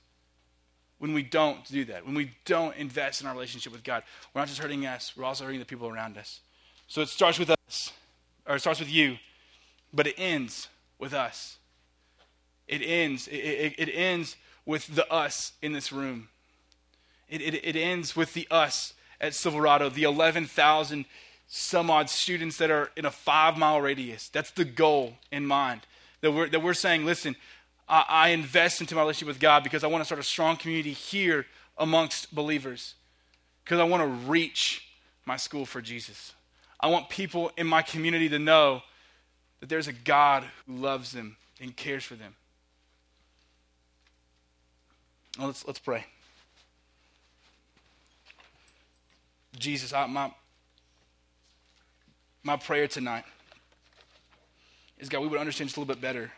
when 1.02 1.14
we 1.14 1.24
don't 1.24 1.66
do 1.66 1.84
that, 1.86 2.06
when 2.06 2.14
we 2.14 2.32
don't 2.46 2.76
invest 2.76 3.22
in 3.22 3.28
our 3.28 3.34
relationship 3.34 3.74
with 3.74 3.84
God. 3.84 4.04
We're 4.34 4.42
not 4.42 4.50
just 4.50 4.60
hurting 4.60 4.86
us, 4.86 5.14
we're 5.18 5.24
also 5.24 5.46
hurting 5.46 5.60
the 5.60 5.66
people 5.66 5.88
around 5.88 6.16
us. 6.18 6.42
So 6.88 7.02
it 7.02 7.10
starts 7.10 7.40
with 7.40 7.50
us, 7.50 7.92
or 8.46 8.56
it 8.56 8.60
starts 8.60 8.80
with 8.80 8.92
you, 8.92 9.18
but 9.92 10.06
it 10.06 10.14
ends 10.18 10.68
with 11.00 11.14
us. 11.14 11.58
It 12.68 12.84
ends, 12.84 13.28
it, 13.28 13.38
it, 13.38 13.74
it 13.80 13.92
ends 13.92 14.36
with 14.66 14.94
the 14.96 15.12
us 15.12 15.54
in 15.62 15.74
this 15.74 15.92
room. 15.92 16.30
It, 17.28 17.42
it, 17.42 17.66
it 17.66 17.76
ends 17.76 18.16
with 18.16 18.34
the 18.36 18.48
us 18.52 18.94
at 19.20 19.34
Silverado, 19.34 19.90
the 19.90 20.04
11,000 20.04 21.06
some 21.54 21.90
odd 21.90 22.10
students 22.10 22.56
that 22.60 22.72
are 22.72 22.90
in 22.96 23.04
a 23.04 23.12
five 23.12 23.58
mile 23.58 23.82
radius. 23.82 24.30
That's 24.30 24.52
the 24.52 24.64
goal 24.64 25.16
in 25.34 25.46
mind. 25.46 25.82
That 26.22 26.32
we're, 26.32 26.48
that 26.48 26.64
we're 26.64 26.74
saying, 26.74 27.04
listen, 27.06 27.36
I, 27.90 28.06
I 28.08 28.30
invest 28.30 28.80
into 28.80 28.96
my 28.96 29.02
relationship 29.02 29.28
with 29.28 29.40
God 29.42 29.62
because 29.62 29.84
I 29.84 29.88
want 29.88 30.00
to 30.00 30.06
start 30.06 30.22
a 30.22 30.24
strong 30.24 30.56
community 30.56 30.94
here 30.94 31.46
amongst 31.78 32.34
believers. 32.34 32.96
Because 33.66 33.80
I 33.80 33.84
want 33.84 34.02
to 34.02 34.30
reach 34.30 34.88
my 35.26 35.36
school 35.36 35.66
for 35.66 35.82
Jesus. 35.82 36.34
I 36.80 36.88
want 36.88 37.10
people 37.10 37.52
in 37.58 37.68
my 37.68 37.82
community 37.82 38.30
to 38.30 38.40
know 38.40 38.82
that 39.60 39.68
there's 39.68 39.90
a 39.90 39.94
God 39.94 40.46
who 40.66 40.78
loves 40.78 41.12
them 41.12 41.36
and 41.60 41.76
cares 41.76 42.06
for 42.06 42.16
them. 42.16 42.34
Well, 45.38 45.48
let's, 45.48 45.68
let's 45.68 45.80
pray. 45.80 46.06
Jesus, 49.60 49.92
I, 49.92 50.06
my, 50.06 50.32
my 52.44 52.58
prayer 52.58 52.88
tonight 52.88 53.24
is 55.00 55.10
God, 55.10 55.22
we 55.22 55.28
would 55.28 55.40
understand 55.40 55.70
just 55.70 55.78
a 55.78 55.80
little 55.80 55.94
bit 55.94 56.02
better 56.02 56.32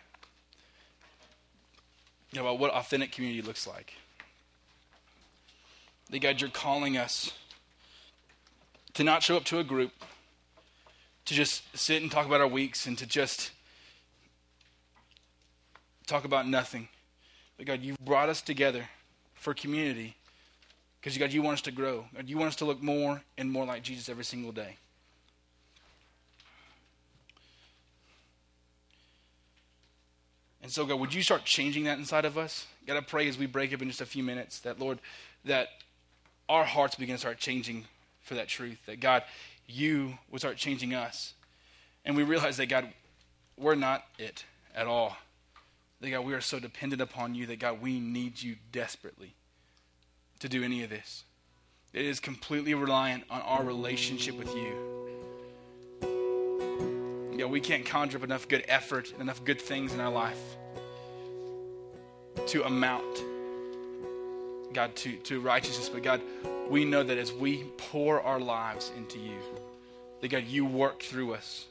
about 2.33 2.59
what 2.59 2.71
authentic 2.71 3.11
community 3.11 3.41
looks 3.41 3.67
like. 3.67 3.93
That 6.09 6.19
God, 6.19 6.41
you're 6.41 6.49
calling 6.49 6.97
us 6.97 7.31
to 8.93 9.03
not 9.03 9.23
show 9.23 9.37
up 9.37 9.43
to 9.45 9.59
a 9.59 9.63
group, 9.63 9.91
to 11.25 11.33
just 11.33 11.63
sit 11.77 12.01
and 12.01 12.11
talk 12.11 12.25
about 12.25 12.41
our 12.41 12.47
weeks, 12.47 12.85
and 12.85 12.97
to 12.97 13.05
just 13.05 13.51
talk 16.07 16.25
about 16.25 16.47
nothing. 16.47 16.87
But 17.57 17.65
God, 17.65 17.81
you've 17.81 17.99
brought 17.99 18.29
us 18.29 18.41
together 18.41 18.89
for 19.35 19.53
community 19.53 20.15
because 20.99 21.17
God, 21.17 21.33
you 21.33 21.41
want 21.41 21.55
us 21.55 21.61
to 21.63 21.71
grow. 21.71 22.05
God, 22.15 22.29
you 22.29 22.37
want 22.37 22.49
us 22.49 22.55
to 22.57 22.65
look 22.65 22.81
more 22.81 23.21
and 23.37 23.51
more 23.51 23.65
like 23.65 23.83
Jesus 23.83 24.09
every 24.09 24.25
single 24.25 24.51
day. 24.51 24.77
And 30.63 30.71
so, 30.71 30.85
God, 30.85 30.99
would 31.01 31.13
you 31.13 31.21
start 31.21 31.43
changing 31.43 31.83
that 31.83 31.99
inside 31.99 32.23
of 32.23 32.37
us? 32.37 32.65
God, 32.87 32.95
I 32.95 33.01
pray 33.01 33.27
as 33.27 33.37
we 33.37 33.45
break 33.45 33.73
up 33.73 33.81
in 33.81 33.89
just 33.89 33.99
a 33.99 34.05
few 34.05 34.23
minutes 34.23 34.61
that, 34.61 34.79
Lord, 34.79 34.97
that 35.43 35.67
our 36.47 36.63
hearts 36.63 36.95
begin 36.95 37.15
to 37.15 37.19
start 37.19 37.37
changing 37.37 37.83
for 38.21 38.35
that 38.35 38.47
truth. 38.47 38.79
That, 38.85 39.01
God, 39.01 39.23
you 39.67 40.17
would 40.31 40.39
start 40.39 40.55
changing 40.55 40.93
us. 40.93 41.33
And 42.05 42.15
we 42.15 42.23
realize 42.23 42.55
that, 42.57 42.67
God, 42.67 42.87
we're 43.57 43.75
not 43.75 44.05
it 44.17 44.45
at 44.73 44.87
all. 44.87 45.17
That, 45.99 46.11
God, 46.11 46.25
we 46.25 46.33
are 46.33 46.41
so 46.41 46.59
dependent 46.59 47.01
upon 47.01 47.35
you 47.35 47.45
that, 47.47 47.59
God, 47.59 47.81
we 47.81 47.99
need 47.99 48.41
you 48.41 48.55
desperately 48.71 49.33
to 50.39 50.47
do 50.47 50.63
any 50.63 50.81
of 50.81 50.89
this. 50.89 51.25
It 51.91 52.05
is 52.05 52.21
completely 52.21 52.73
reliant 52.73 53.25
on 53.29 53.41
our 53.41 53.63
relationship 53.63 54.37
with 54.37 54.55
you. 54.55 54.92
You 57.33 57.39
know, 57.39 57.47
we 57.47 57.61
can't 57.61 57.83
conjure 57.83 58.19
up 58.19 58.23
enough 58.23 58.47
good 58.47 58.63
effort 58.67 59.11
and 59.11 59.19
enough 59.19 59.43
good 59.43 59.59
things 59.59 59.91
in 59.91 59.99
our 59.99 60.11
life 60.11 60.39
to 62.47 62.63
amount, 62.63 63.23
God, 64.71 64.95
to, 64.97 65.15
to 65.15 65.41
righteousness. 65.41 65.89
But 65.89 66.03
God, 66.03 66.21
we 66.69 66.85
know 66.85 67.01
that 67.01 67.17
as 67.17 67.33
we 67.33 67.63
pour 67.77 68.21
our 68.21 68.39
lives 68.39 68.91
into 68.95 69.17
you, 69.17 69.39
that 70.21 70.27
God, 70.27 70.45
you 70.45 70.63
work 70.63 71.01
through 71.01 71.33
us. 71.33 71.65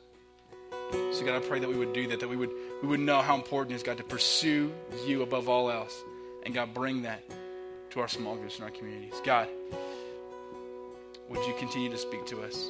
So 0.90 1.24
God, 1.24 1.36
I 1.36 1.46
pray 1.46 1.60
that 1.60 1.68
we 1.68 1.76
would 1.76 1.92
do 1.92 2.08
that, 2.08 2.18
that 2.18 2.28
we 2.28 2.36
would 2.36 2.50
we 2.82 2.88
would 2.88 3.00
know 3.00 3.22
how 3.22 3.36
important 3.36 3.72
it 3.72 3.76
is, 3.76 3.82
God, 3.84 3.98
to 3.98 4.04
pursue 4.04 4.72
you 5.06 5.22
above 5.22 5.48
all 5.48 5.70
else. 5.70 6.02
And 6.44 6.52
God, 6.52 6.74
bring 6.74 7.02
that 7.02 7.22
to 7.90 8.00
our 8.00 8.08
small 8.08 8.34
groups 8.34 8.56
and 8.56 8.64
our 8.64 8.70
communities. 8.70 9.14
God, 9.22 9.48
would 11.28 11.46
you 11.46 11.54
continue 11.58 11.88
to 11.88 11.98
speak 11.98 12.26
to 12.26 12.42
us? 12.42 12.68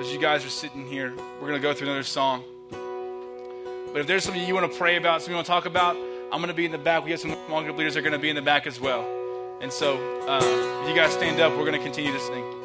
As 0.00 0.10
you 0.10 0.18
guys 0.18 0.46
are 0.46 0.48
sitting 0.48 0.86
here, 0.86 1.12
we're 1.14 1.48
going 1.48 1.52
to 1.52 1.58
go 1.60 1.74
through 1.74 1.88
another 1.88 2.04
song. 2.04 2.42
But 3.92 4.00
if 4.00 4.06
there's 4.06 4.24
something 4.24 4.42
you 4.42 4.54
want 4.54 4.72
to 4.72 4.78
pray 4.78 4.96
about, 4.96 5.20
something 5.20 5.32
you 5.32 5.36
want 5.36 5.46
to 5.46 5.52
talk 5.52 5.66
about, 5.66 5.94
I'm 6.32 6.40
going 6.40 6.48
to 6.48 6.54
be 6.54 6.64
in 6.64 6.72
the 6.72 6.78
back. 6.78 7.04
We 7.04 7.10
have 7.10 7.20
some 7.20 7.36
small 7.46 7.62
group 7.62 7.76
leaders 7.76 7.92
that 7.92 8.00
are 8.00 8.02
going 8.02 8.14
to 8.14 8.18
be 8.18 8.30
in 8.30 8.36
the 8.36 8.40
back 8.40 8.66
as 8.66 8.80
well. 8.80 9.06
And 9.60 9.70
so, 9.70 9.98
uh, 10.26 10.40
if 10.82 10.88
you 10.88 10.96
guys 10.96 11.12
stand 11.12 11.38
up, 11.38 11.52
we're 11.52 11.66
going 11.66 11.78
to 11.78 11.84
continue 11.84 12.12
to 12.12 12.20
sing. 12.20 12.59